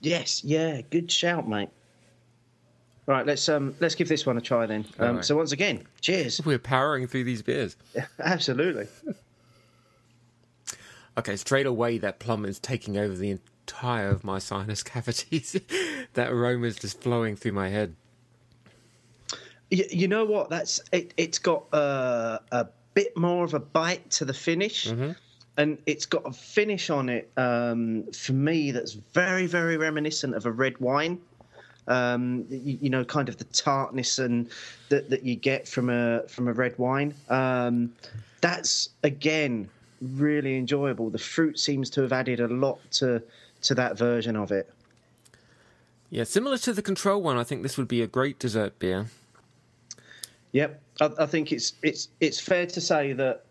Yes, 0.00 0.42
yeah, 0.42 0.80
good 0.90 1.10
shout, 1.10 1.48
mate. 1.48 1.68
Right, 3.06 3.26
let's 3.26 3.48
um 3.48 3.74
let's 3.80 3.96
give 3.96 4.08
this 4.08 4.24
one 4.24 4.38
a 4.38 4.40
try 4.40 4.64
then. 4.64 4.84
Um, 4.98 5.08
Alright. 5.08 5.24
So 5.24 5.36
once 5.36 5.50
again, 5.50 5.82
cheers. 6.00 6.40
We're 6.44 6.58
powering 6.58 7.08
through 7.08 7.24
these 7.24 7.42
beers. 7.42 7.76
Absolutely. 8.18 8.86
Okay, 11.18 11.36
straight 11.36 11.66
away 11.66 11.98
that 11.98 12.20
plum 12.20 12.46
is 12.46 12.58
taking 12.58 12.96
over 12.96 13.14
the 13.14 13.30
entire 13.30 14.08
of 14.08 14.24
my 14.24 14.38
sinus 14.38 14.82
cavities. 14.82 15.60
That 16.14 16.30
aroma 16.30 16.66
is 16.66 16.76
just 16.76 17.00
flowing 17.00 17.36
through 17.36 17.52
my 17.52 17.68
head. 17.68 17.94
You, 19.70 19.84
you 19.90 20.08
know 20.08 20.24
what? 20.24 20.50
That's 20.50 20.80
it. 20.92 21.14
It's 21.16 21.38
got 21.38 21.64
uh, 21.72 22.38
a 22.50 22.66
bit 22.94 23.16
more 23.16 23.44
of 23.44 23.54
a 23.54 23.60
bite 23.60 24.10
to 24.12 24.24
the 24.24 24.34
finish, 24.34 24.86
and 25.56 25.78
it's 25.86 26.06
got 26.06 26.26
a 26.26 26.32
finish 26.32 26.90
on 26.90 27.08
it 27.08 27.30
um, 27.36 28.04
for 28.12 28.32
me 28.32 28.70
that's 28.70 28.92
very, 28.92 29.46
very 29.46 29.76
reminiscent 29.76 30.34
of 30.34 30.46
a 30.46 30.50
red 30.52 30.78
wine. 30.78 31.18
Um, 31.88 32.44
you, 32.48 32.78
you 32.82 32.90
know, 32.90 33.04
kind 33.04 33.28
of 33.28 33.38
the 33.38 33.44
tartness 33.44 34.18
and 34.20 34.48
that 34.88 35.10
that 35.10 35.24
you 35.24 35.34
get 35.34 35.66
from 35.66 35.90
a 35.90 36.22
from 36.28 36.48
a 36.48 36.52
red 36.52 36.78
wine. 36.78 37.14
Um, 37.28 37.92
that's 38.40 38.90
again 39.02 39.68
really 40.00 40.56
enjoyable. 40.56 41.10
The 41.10 41.18
fruit 41.18 41.58
seems 41.58 41.90
to 41.90 42.02
have 42.02 42.12
added 42.12 42.40
a 42.40 42.48
lot 42.48 42.78
to 42.92 43.22
to 43.62 43.74
that 43.74 43.96
version 43.96 44.36
of 44.36 44.52
it. 44.52 44.70
Yeah, 46.12 46.24
similar 46.24 46.58
to 46.58 46.74
the 46.74 46.82
control 46.82 47.22
one, 47.22 47.38
I 47.38 47.42
think 47.42 47.62
this 47.62 47.78
would 47.78 47.88
be 47.88 48.02
a 48.02 48.06
great 48.06 48.38
dessert 48.38 48.78
beer. 48.78 49.06
Yep, 50.52 50.82
I, 51.00 51.10
I 51.20 51.24
think 51.24 51.52
it's 51.52 51.72
it's 51.82 52.08
it's 52.20 52.38
fair 52.38 52.66
to 52.66 52.82
say 52.82 53.14
that 53.14 53.46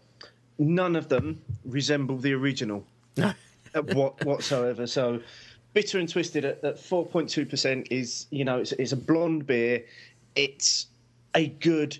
none 0.60 0.96
of 0.96 1.10
them 1.10 1.42
resemble 1.66 2.18
the 2.18 2.34
original 2.34 2.86
what 3.94 4.24
whatsoever. 4.26 4.86
So, 4.86 5.20
bitter 5.74 5.98
and 5.98 6.08
twisted 6.08 6.46
at, 6.46 6.64
at 6.64 6.78
four 6.78 7.04
point 7.04 7.30
two 7.30 7.48
percent 7.48 7.88
is 7.90 8.28
you 8.30 8.46
know 8.46 8.60
it's, 8.60 8.74
it's 8.74 8.92
a 8.92 8.98
blonde 8.98 9.48
beer. 9.48 9.84
It's 10.36 10.86
a 11.34 11.48
good 11.48 11.98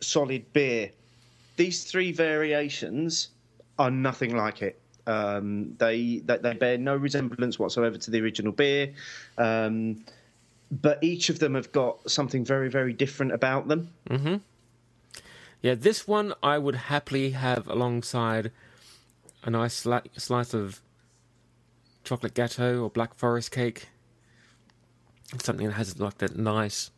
solid 0.00 0.52
beer. 0.52 0.90
These 1.56 1.84
three 1.84 2.10
variations 2.10 3.28
are 3.78 3.92
nothing 3.92 4.36
like 4.36 4.60
it. 4.60 4.80
Um, 5.06 5.74
they, 5.78 6.18
they 6.24 6.36
they 6.38 6.54
bear 6.54 6.78
no 6.78 6.96
resemblance 6.96 7.58
whatsoever 7.58 7.98
to 7.98 8.10
the 8.10 8.20
original 8.20 8.52
beer. 8.52 8.92
Um, 9.38 10.04
but 10.70 11.02
each 11.02 11.30
of 11.30 11.38
them 11.38 11.54
have 11.54 11.72
got 11.72 12.08
something 12.10 12.44
very, 12.44 12.70
very 12.70 12.92
different 12.92 13.32
about 13.32 13.68
them. 13.68 13.90
Yeah, 15.62 15.74
this 15.74 16.06
one 16.06 16.32
I 16.42 16.58
would 16.58 16.76
happily 16.76 17.30
have 17.30 17.68
alongside 17.68 18.50
a 19.42 19.50
nice 19.50 19.84
sli- 19.84 20.08
slice 20.16 20.54
of 20.54 20.80
chocolate 22.04 22.34
gâteau 22.34 22.82
or 22.82 22.90
black 22.90 23.14
forest 23.14 23.50
cake. 23.50 23.88
Something 25.38 25.66
that 25.66 25.74
has 25.74 25.98
like 25.98 26.18
that 26.18 26.36
nice, 26.36 26.90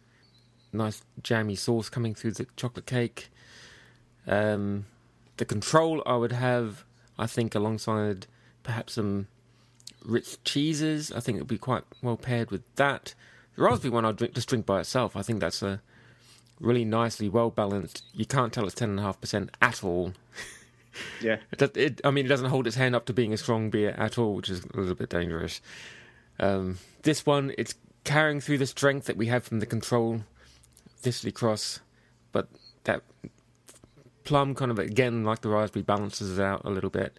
nice 0.72 1.02
jammy 1.22 1.54
sauce 1.54 1.88
coming 1.88 2.14
through 2.14 2.32
the 2.32 2.46
chocolate 2.56 2.86
cake. 2.86 3.30
Um, 4.26 4.86
the 5.38 5.44
control 5.44 6.02
I 6.06 6.16
would 6.16 6.32
have, 6.32 6.84
I 7.18 7.26
think, 7.26 7.54
alongside 7.54 8.26
perhaps 8.62 8.94
some 8.94 9.28
rich 10.04 10.42
cheeses. 10.44 11.12
I 11.12 11.20
think 11.20 11.36
it 11.36 11.42
would 11.42 11.48
be 11.48 11.58
quite 11.58 11.84
well 12.02 12.16
paired 12.16 12.50
with 12.50 12.62
that. 12.76 13.14
The 13.56 13.62
raspberry 13.62 13.90
one 13.90 14.04
I'd 14.04 14.16
drink, 14.16 14.34
just 14.34 14.48
drink 14.48 14.66
by 14.66 14.80
itself. 14.80 15.16
I 15.16 15.22
think 15.22 15.40
that's 15.40 15.62
a 15.62 15.80
really 16.60 16.84
nicely 16.84 17.28
well 17.28 17.50
balanced. 17.50 18.04
You 18.14 18.24
can't 18.24 18.52
tell 18.52 18.66
it's 18.66 18.74
ten 18.74 18.90
and 18.90 19.00
a 19.00 19.02
half 19.02 19.20
percent 19.20 19.50
at 19.60 19.84
all. 19.84 20.12
Yeah. 21.22 21.38
It, 21.52 21.76
it, 21.76 22.00
I 22.04 22.10
mean, 22.10 22.26
it 22.26 22.28
doesn't 22.28 22.50
hold 22.50 22.66
its 22.66 22.76
hand 22.76 22.94
up 22.94 23.06
to 23.06 23.12
being 23.12 23.32
a 23.32 23.38
strong 23.38 23.70
beer 23.70 23.94
at 23.96 24.18
all, 24.18 24.34
which 24.34 24.50
is 24.50 24.62
a 24.62 24.76
little 24.78 24.94
bit 24.94 25.08
dangerous. 25.08 25.60
Um, 26.38 26.78
this 27.02 27.24
one, 27.24 27.54
it's 27.56 27.74
carrying 28.04 28.40
through 28.40 28.58
the 28.58 28.66
strength 28.66 29.06
that 29.06 29.16
we 29.16 29.26
have 29.28 29.44
from 29.44 29.60
the 29.60 29.66
control 29.66 30.24
Thistly 30.98 31.32
Cross, 31.32 31.80
but 32.30 32.48
that 32.84 33.02
plum 34.24 34.54
kind 34.54 34.70
of 34.70 34.78
again, 34.78 35.24
like 35.24 35.40
the 35.40 35.48
raspberry, 35.48 35.82
balances 35.82 36.38
it 36.38 36.42
out 36.42 36.62
a 36.64 36.70
little 36.70 36.90
bit, 36.90 37.18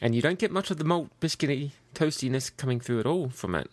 and 0.00 0.14
you 0.14 0.22
don't 0.22 0.38
get 0.38 0.50
much 0.50 0.70
of 0.70 0.78
the 0.78 0.84
malt 0.84 1.08
biscuity 1.20 1.70
toastiness 1.94 2.54
coming 2.56 2.80
through 2.80 3.00
at 3.00 3.06
all 3.06 3.28
from 3.28 3.54
it. 3.54 3.70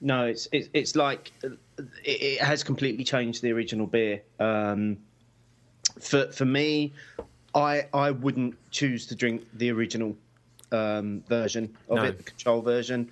No, 0.00 0.26
it's 0.26 0.48
it's, 0.52 0.68
it's 0.74 0.96
like 0.96 1.32
it, 1.42 1.58
it 2.04 2.40
has 2.40 2.62
completely 2.62 3.04
changed 3.04 3.42
the 3.42 3.52
original 3.52 3.86
beer. 3.86 4.22
Um, 4.38 4.98
for 6.00 6.30
for 6.32 6.44
me, 6.44 6.92
I 7.54 7.86
I 7.94 8.10
wouldn't 8.10 8.56
choose 8.70 9.06
to 9.06 9.14
drink 9.14 9.46
the 9.54 9.70
original 9.70 10.16
um, 10.72 11.22
version 11.28 11.76
of 11.88 11.96
No. 11.96 12.04
it, 12.04 12.18
the 12.18 12.24
control 12.24 12.60
version. 12.60 13.10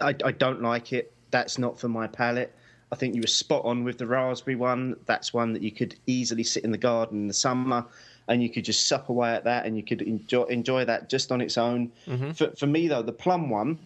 I, 0.00 0.14
I 0.24 0.32
don't 0.32 0.62
like 0.62 0.92
it. 0.92 1.12
That's 1.30 1.58
not 1.58 1.78
for 1.78 1.88
my 1.88 2.06
palate. 2.06 2.54
I 2.90 2.96
think 2.96 3.14
you 3.14 3.20
were 3.20 3.26
spot 3.26 3.64
on 3.64 3.84
with 3.84 3.98
the 3.98 4.06
raspberry 4.06 4.56
one. 4.56 4.96
That's 5.06 5.34
one 5.34 5.52
that 5.52 5.62
you 5.62 5.70
could 5.70 5.94
easily 6.06 6.42
sit 6.44 6.64
in 6.64 6.70
the 6.70 6.78
garden 6.78 7.18
in 7.22 7.28
the 7.28 7.34
summer, 7.34 7.84
and 8.28 8.42
you 8.42 8.48
could 8.48 8.64
just 8.64 8.88
sup 8.88 9.08
away 9.08 9.34
at 9.34 9.44
that, 9.44 9.66
and 9.66 9.76
you 9.76 9.82
could 9.82 10.02
enjoy 10.02 10.44
enjoy 10.44 10.84
that 10.84 11.08
just 11.08 11.30
on 11.30 11.40
its 11.40 11.58
own. 11.58 11.92
For 12.34 12.50
for 12.56 12.66
me 12.66 12.88
though, 12.88 13.02
the 13.02 13.12
plum 13.12 13.50
one, 13.50 13.78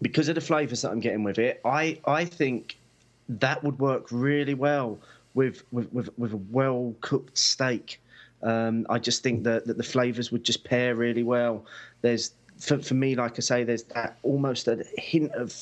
because 0.00 0.28
of 0.28 0.34
the 0.34 0.40
flavours 0.40 0.82
that 0.82 0.90
I'm 0.90 1.00
getting 1.00 1.22
with 1.22 1.38
it, 1.38 1.60
I 1.64 1.98
I 2.04 2.24
think 2.24 2.76
that 3.28 3.62
would 3.62 3.78
work 3.78 4.08
really 4.10 4.54
well 4.54 4.98
with 5.34 5.62
with 5.70 5.92
with, 5.92 6.10
with 6.18 6.32
a 6.32 6.40
well 6.50 6.94
cooked 7.00 7.38
steak. 7.38 8.00
Um, 8.42 8.86
I 8.90 8.98
just 8.98 9.22
think 9.22 9.44
that, 9.44 9.66
that 9.68 9.76
the 9.76 9.84
flavours 9.84 10.32
would 10.32 10.42
just 10.42 10.64
pair 10.64 10.96
really 10.96 11.22
well. 11.22 11.64
There's 12.00 12.32
for, 12.58 12.78
for 12.78 12.94
me, 12.94 13.14
like 13.14 13.34
I 13.38 13.40
say, 13.40 13.64
there's 13.64 13.84
that 13.84 14.18
almost 14.22 14.68
a 14.68 14.84
hint 14.96 15.32
of 15.32 15.54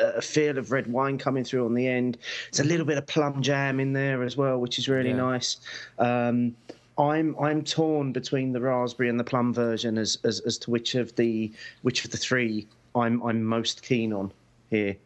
a 0.00 0.22
feel 0.22 0.58
of 0.58 0.72
red 0.72 0.86
wine 0.86 1.18
coming 1.18 1.44
through 1.44 1.64
on 1.64 1.74
the 1.74 1.86
end. 1.86 2.18
It's 2.48 2.60
a 2.60 2.64
little 2.64 2.86
bit 2.86 2.98
of 2.98 3.06
plum 3.06 3.42
jam 3.42 3.80
in 3.80 3.92
there 3.92 4.22
as 4.22 4.36
well, 4.36 4.58
which 4.58 4.78
is 4.78 4.88
really 4.88 5.10
Yeah. 5.10 5.16
nice. 5.16 5.58
Um, 5.98 6.56
I'm 6.98 7.34
I'm 7.40 7.62
torn 7.64 8.12
between 8.12 8.52
the 8.52 8.60
raspberry 8.60 9.08
and 9.08 9.18
the 9.18 9.24
plum 9.24 9.54
version 9.54 9.96
as, 9.98 10.18
as 10.24 10.40
as 10.40 10.58
to 10.58 10.70
which 10.70 10.94
of 10.94 11.14
the 11.16 11.50
which 11.82 12.04
of 12.04 12.10
the 12.10 12.18
three 12.18 12.66
I'm 12.94 13.22
I'm 13.22 13.42
most 13.42 13.82
keen 13.82 14.12
on 14.12 14.32
here. 14.70 14.96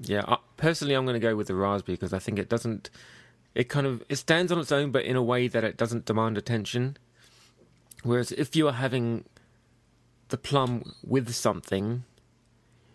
Yeah, 0.00 0.24
I, 0.26 0.38
personally, 0.56 0.94
I'm 0.94 1.04
going 1.04 1.14
to 1.20 1.20
go 1.20 1.36
with 1.36 1.46
the 1.48 1.54
raspberry 1.54 1.96
because 1.96 2.12
I 2.12 2.18
think 2.18 2.38
it 2.38 2.48
doesn't. 2.48 2.90
It 3.54 3.68
kind 3.68 3.86
of 3.86 4.02
it 4.08 4.16
stands 4.16 4.50
on 4.50 4.58
its 4.58 4.72
own, 4.72 4.90
but 4.90 5.04
in 5.04 5.16
a 5.16 5.22
way 5.22 5.46
that 5.48 5.62
it 5.64 5.76
doesn't 5.76 6.06
demand 6.06 6.38
attention. 6.38 6.96
Whereas 8.02 8.32
if 8.32 8.56
you 8.56 8.66
are 8.68 8.72
having 8.72 9.24
the 10.28 10.36
plum 10.38 10.94
with 11.06 11.32
something, 11.34 12.04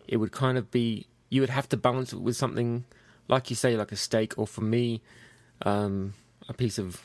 it 0.08 0.18
would 0.18 0.32
kind 0.32 0.58
of 0.58 0.72
be 0.72 1.08
you 1.30 1.42
would 1.42 1.50
have 1.50 1.70
to 1.70 1.78
balance 1.78 2.14
it 2.14 2.20
with 2.20 2.36
something 2.36 2.86
like 3.28 3.50
you 3.50 3.56
say, 3.56 3.78
like 3.78 3.92
a 3.92 3.96
steak, 3.96 4.38
or 4.38 4.48
for 4.48 4.62
me, 4.62 5.02
um, 5.62 6.14
a 6.48 6.54
piece 6.54 6.78
of 6.78 7.04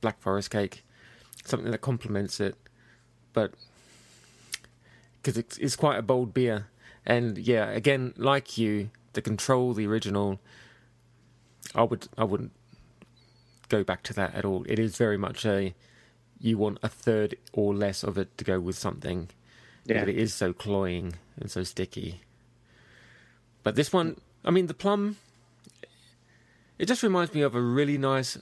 black 0.00 0.20
forest 0.20 0.50
cake, 0.50 0.84
something 1.44 1.70
that 1.70 1.80
complements 1.80 2.40
it. 2.40 2.56
But 3.32 3.52
because 5.20 5.38
it's, 5.38 5.56
it's 5.58 5.76
quite 5.76 5.98
a 5.98 6.02
bold 6.02 6.34
beer, 6.34 6.66
and 7.06 7.38
yeah, 7.38 7.70
again, 7.70 8.14
like 8.16 8.58
you, 8.58 8.90
the 9.12 9.22
control, 9.22 9.72
the 9.72 9.86
original, 9.86 10.40
I 11.74 11.84
would 11.84 12.08
I 12.18 12.24
wouldn't 12.24 12.52
go 13.68 13.84
back 13.84 14.02
to 14.04 14.12
that 14.14 14.34
at 14.34 14.44
all. 14.44 14.64
It 14.68 14.78
is 14.78 14.96
very 14.96 15.16
much 15.16 15.46
a 15.46 15.74
you 16.40 16.58
want 16.58 16.78
a 16.82 16.88
third 16.88 17.36
or 17.52 17.72
less 17.72 18.02
of 18.02 18.18
it 18.18 18.36
to 18.38 18.44
go 18.44 18.58
with 18.58 18.76
something. 18.76 19.30
Yeah. 19.84 20.00
But 20.00 20.08
it 20.10 20.16
is 20.16 20.34
so 20.34 20.52
cloying 20.52 21.14
and 21.40 21.50
so 21.50 21.62
sticky. 21.62 22.22
But 23.62 23.74
this 23.76 23.92
one, 23.92 24.20
I 24.44 24.50
mean, 24.50 24.66
the 24.66 24.74
plum, 24.74 25.16
it 26.78 26.86
just 26.86 27.02
reminds 27.02 27.34
me 27.34 27.42
of 27.42 27.54
a 27.54 27.60
really 27.60 27.98
nice, 27.98 28.38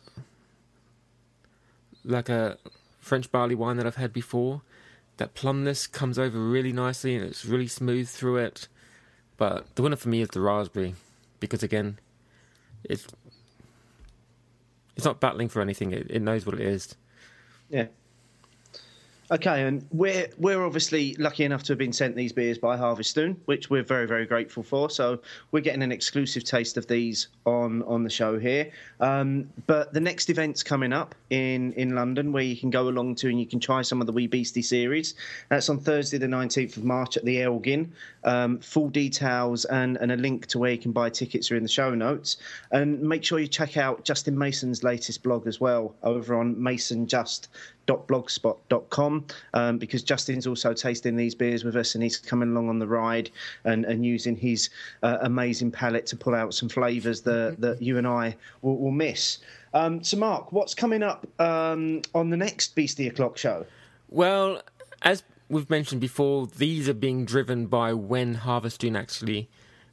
like 2.05 2.29
a 2.29 2.59
French 3.01 3.31
barley 3.31 3.55
wine 3.55 3.77
that 3.77 3.87
I've 3.87 3.97
had 3.97 4.13
before. 4.13 4.63
That 5.19 5.35
plumness 5.35 5.87
comes 5.87 6.19
over 6.19 6.39
really 6.39 6.73
nicely 6.73 7.15
and 7.15 7.25
it's 7.25 7.45
really 7.45 7.67
smooth 7.67 8.09
through 8.09 8.39
it. 8.39 8.69
But 9.37 9.75
the 9.75 9.83
winner 9.83 9.97
for 9.97 10.09
me 10.09 10.23
is 10.23 10.29
the 10.29 10.41
raspberry 10.41 10.95
because 11.41 11.63
again, 11.63 11.99
it's 12.85 13.07
it's 14.97 15.05
not 15.05 15.21
battling 15.21 15.49
for 15.49 15.61
anything. 15.61 15.93
It, 15.93 16.07
it 16.11 16.23
knows 16.23 16.47
what 16.47 16.55
it 16.55 16.61
is. 16.61 16.95
Yeah. 17.69 17.87
Okay, 19.33 19.62
and 19.62 19.87
we're 19.93 20.29
we're 20.38 20.64
obviously 20.64 21.14
lucky 21.14 21.45
enough 21.45 21.62
to 21.62 21.73
have 21.73 21.79
been 21.79 21.93
sent 21.93 22.16
these 22.16 22.33
beers 22.33 22.59
by 22.59 22.77
Harviestoun, 22.77 23.37
which 23.45 23.71
we're 23.71 23.85
very 23.85 24.05
very 24.05 24.27
grateful 24.27 24.64
for. 24.64 24.90
So 24.90 25.21
we're 25.53 25.61
getting 25.61 25.85
an 25.85 25.93
exclusive 25.93 26.43
taste 26.43 26.77
of 26.77 26.88
these 26.88 27.29
on 27.47 27.85
on 27.85 28.03
the 28.03 28.11
show 28.11 28.40
here. 28.40 28.73
Um, 28.99 29.49
but 29.69 29.93
the 29.93 30.01
next 30.01 30.31
event's 30.31 30.64
coming 30.64 30.93
up 30.93 31.14
in 31.31 31.73
in 31.75 31.95
London, 31.95 32.33
where 32.33 32.43
you 32.43 32.57
can 32.57 32.71
go 32.71 32.88
along 32.88 33.14
to 33.16 33.29
and 33.29 33.38
you 33.38 33.47
can 33.47 33.61
try 33.61 33.83
some 33.83 34.01
of 34.01 34.09
the 34.09 34.12
Wee 34.12 34.27
Beastie 34.27 34.62
series. 34.62 35.14
That's 35.49 35.69
on 35.69 35.79
Thursday, 35.79 36.19
the 36.19 36.27
nineteenth 36.27 36.77
of 36.77 36.83
March 36.83 37.16
at 37.16 37.25
the 37.25 37.40
Elgin. 37.40 37.93
Um, 38.25 38.59
full 38.59 38.88
details 38.88 39.64
and 39.66 39.97
and 39.99 40.11
a 40.11 40.16
link 40.16 40.47
to 40.47 40.59
where 40.59 40.73
you 40.73 40.79
can 40.79 40.90
buy 40.90 41.09
tickets 41.09 41.53
are 41.53 41.57
in 41.57 41.62
the 41.62 41.69
show 41.69 41.95
notes. 41.95 42.38
And 42.73 43.01
make 43.01 43.23
sure 43.23 43.38
you 43.38 43.47
check 43.47 43.77
out 43.77 44.05
Justin 44.05 44.37
Mason's 44.37 44.83
latest 44.83 45.23
blog 45.23 45.47
as 45.47 45.61
well 45.61 45.95
over 46.03 46.35
on 46.35 46.61
masonjust.blogspot.com 47.90 49.26
um, 49.55 49.79
because 49.79 50.03
Justin's 50.03 50.46
also 50.46 50.72
tasting 50.72 51.16
these 51.16 51.35
beers 51.35 51.64
with 51.64 51.76
us 51.76 51.94
and 51.94 52.03
he's 52.03 52.18
coming 52.18 52.50
along 52.50 52.68
on 52.68 52.79
the 52.79 52.87
ride 52.87 53.31
and, 53.64 53.85
and 53.85 54.05
using 54.05 54.37
his 54.37 54.70
uh, 55.03 55.18
amazing 55.22 55.70
palate 55.70 56.07
to 56.07 56.16
pull 56.16 56.35
out 56.35 56.55
some 56.55 56.68
flavours 56.68 57.20
that, 57.22 57.57
that 57.61 57.81
you 57.83 57.98
and 57.98 58.07
I 58.07 58.37
will, 58.62 58.79
will 58.79 58.90
miss. 58.90 59.38
Um, 59.74 60.03
so, 60.03 60.16
Mark, 60.16 60.53
what's 60.53 60.74
coming 60.74 61.03
up 61.03 61.26
um, 61.40 62.03
on 62.14 62.31
the 62.31 62.37
next 62.37 62.74
Beastie 62.74 63.09
O'Clock 63.09 63.38
show? 63.38 63.66
Well, 64.09 64.62
as 65.03 65.22
we've 65.48 65.70
mentioned 65.70 66.00
before, 66.00 66.46
these 66.46 66.88
are 66.88 66.94
being 66.94 67.24
driven 67.24 67.66
by 67.66 67.92
when 67.92 68.37
Harviestoun 68.37 68.98
actually 68.98 69.48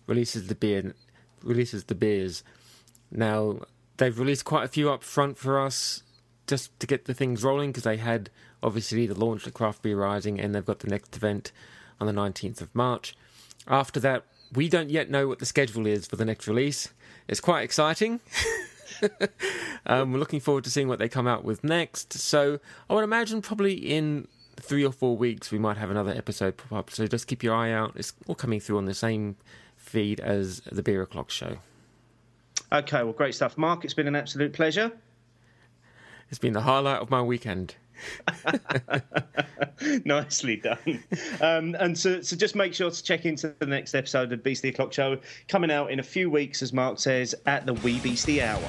releases 0.07 0.47
the 0.47 0.55
beer, 0.55 0.95
releases 1.43 1.85
the 1.85 1.95
beers. 1.95 2.43
Now 3.11 3.59
they've 3.97 4.17
released 4.17 4.45
quite 4.45 4.63
a 4.63 4.67
few 4.67 4.89
up 4.89 5.03
front 5.03 5.37
for 5.37 5.59
us, 5.59 6.03
just 6.47 6.77
to 6.79 6.87
get 6.87 7.05
the 7.05 7.13
things 7.13 7.43
rolling 7.43 7.71
because 7.71 7.83
they 7.83 7.97
had 7.97 8.29
obviously 8.63 9.05
the 9.05 9.19
launch 9.19 9.45
of 9.45 9.53
Craft 9.53 9.81
Beer 9.81 9.97
Rising, 9.97 10.39
and 10.39 10.55
they've 10.55 10.65
got 10.65 10.79
the 10.79 10.89
next 10.89 11.15
event 11.15 11.51
on 11.99 12.07
the 12.07 12.13
nineteenth 12.13 12.61
of 12.61 12.73
March. 12.73 13.15
After 13.67 13.99
that, 13.99 14.23
we 14.53 14.69
don't 14.69 14.89
yet 14.89 15.09
know 15.09 15.27
what 15.27 15.39
the 15.39 15.45
schedule 15.45 15.85
is 15.85 16.07
for 16.07 16.15
the 16.15 16.25
next 16.25 16.47
release. 16.47 16.89
It's 17.27 17.41
quite 17.41 17.63
exciting. 17.63 18.21
um, 19.85 20.13
we're 20.13 20.19
looking 20.19 20.39
forward 20.39 20.63
to 20.63 20.69
seeing 20.69 20.87
what 20.87 20.99
they 20.99 21.09
come 21.09 21.27
out 21.27 21.43
with 21.43 21.63
next. 21.63 22.13
So 22.13 22.59
I 22.89 22.93
would 22.93 23.03
imagine 23.03 23.41
probably 23.41 23.73
in 23.73 24.27
three 24.59 24.85
or 24.85 24.91
four 24.91 25.15
weeks 25.15 25.51
we 25.51 25.59
might 25.59 25.77
have 25.77 25.89
another 25.89 26.11
episode 26.11 26.57
pop 26.57 26.71
up. 26.73 26.89
So 26.91 27.07
just 27.07 27.27
keep 27.27 27.43
your 27.43 27.55
eye 27.55 27.71
out. 27.71 27.93
It's 27.95 28.13
all 28.27 28.35
coming 28.35 28.59
through 28.59 28.77
on 28.77 28.85
the 28.85 28.93
same 28.93 29.35
feed 29.75 30.19
as 30.19 30.61
the 30.71 30.83
Beer 30.83 31.01
O'Clock 31.01 31.29
show. 31.29 31.57
Okay, 32.71 33.03
well, 33.03 33.13
great 33.13 33.35
stuff. 33.35 33.57
Mark, 33.57 33.85
it's 33.85 33.93
been 33.93 34.07
an 34.07 34.15
absolute 34.15 34.51
pleasure. 34.51 34.91
It's 36.29 36.39
been 36.39 36.53
the 36.53 36.61
highlight 36.61 37.01
of 37.01 37.09
my 37.09 37.21
weekend. 37.21 37.75
Nicely 40.05 40.57
done. 40.57 41.03
Um, 41.41 41.75
and 41.79 41.97
so, 41.97 42.21
so 42.21 42.35
just 42.35 42.55
make 42.55 42.73
sure 42.73 42.91
to 42.91 43.03
check 43.03 43.25
into 43.25 43.55
the 43.59 43.65
next 43.65 43.95
episode 43.95 44.31
of 44.31 44.43
Beastie 44.43 44.69
O'Clock 44.69 44.93
Show 44.93 45.19
coming 45.47 45.71
out 45.71 45.91
in 45.91 45.99
a 45.99 46.03
few 46.03 46.29
weeks, 46.29 46.61
as 46.61 46.73
Mark 46.73 46.99
says, 46.99 47.33
at 47.45 47.65
the 47.65 47.73
Wee 47.73 47.99
Beastie 47.99 48.41
Hour. 48.41 48.61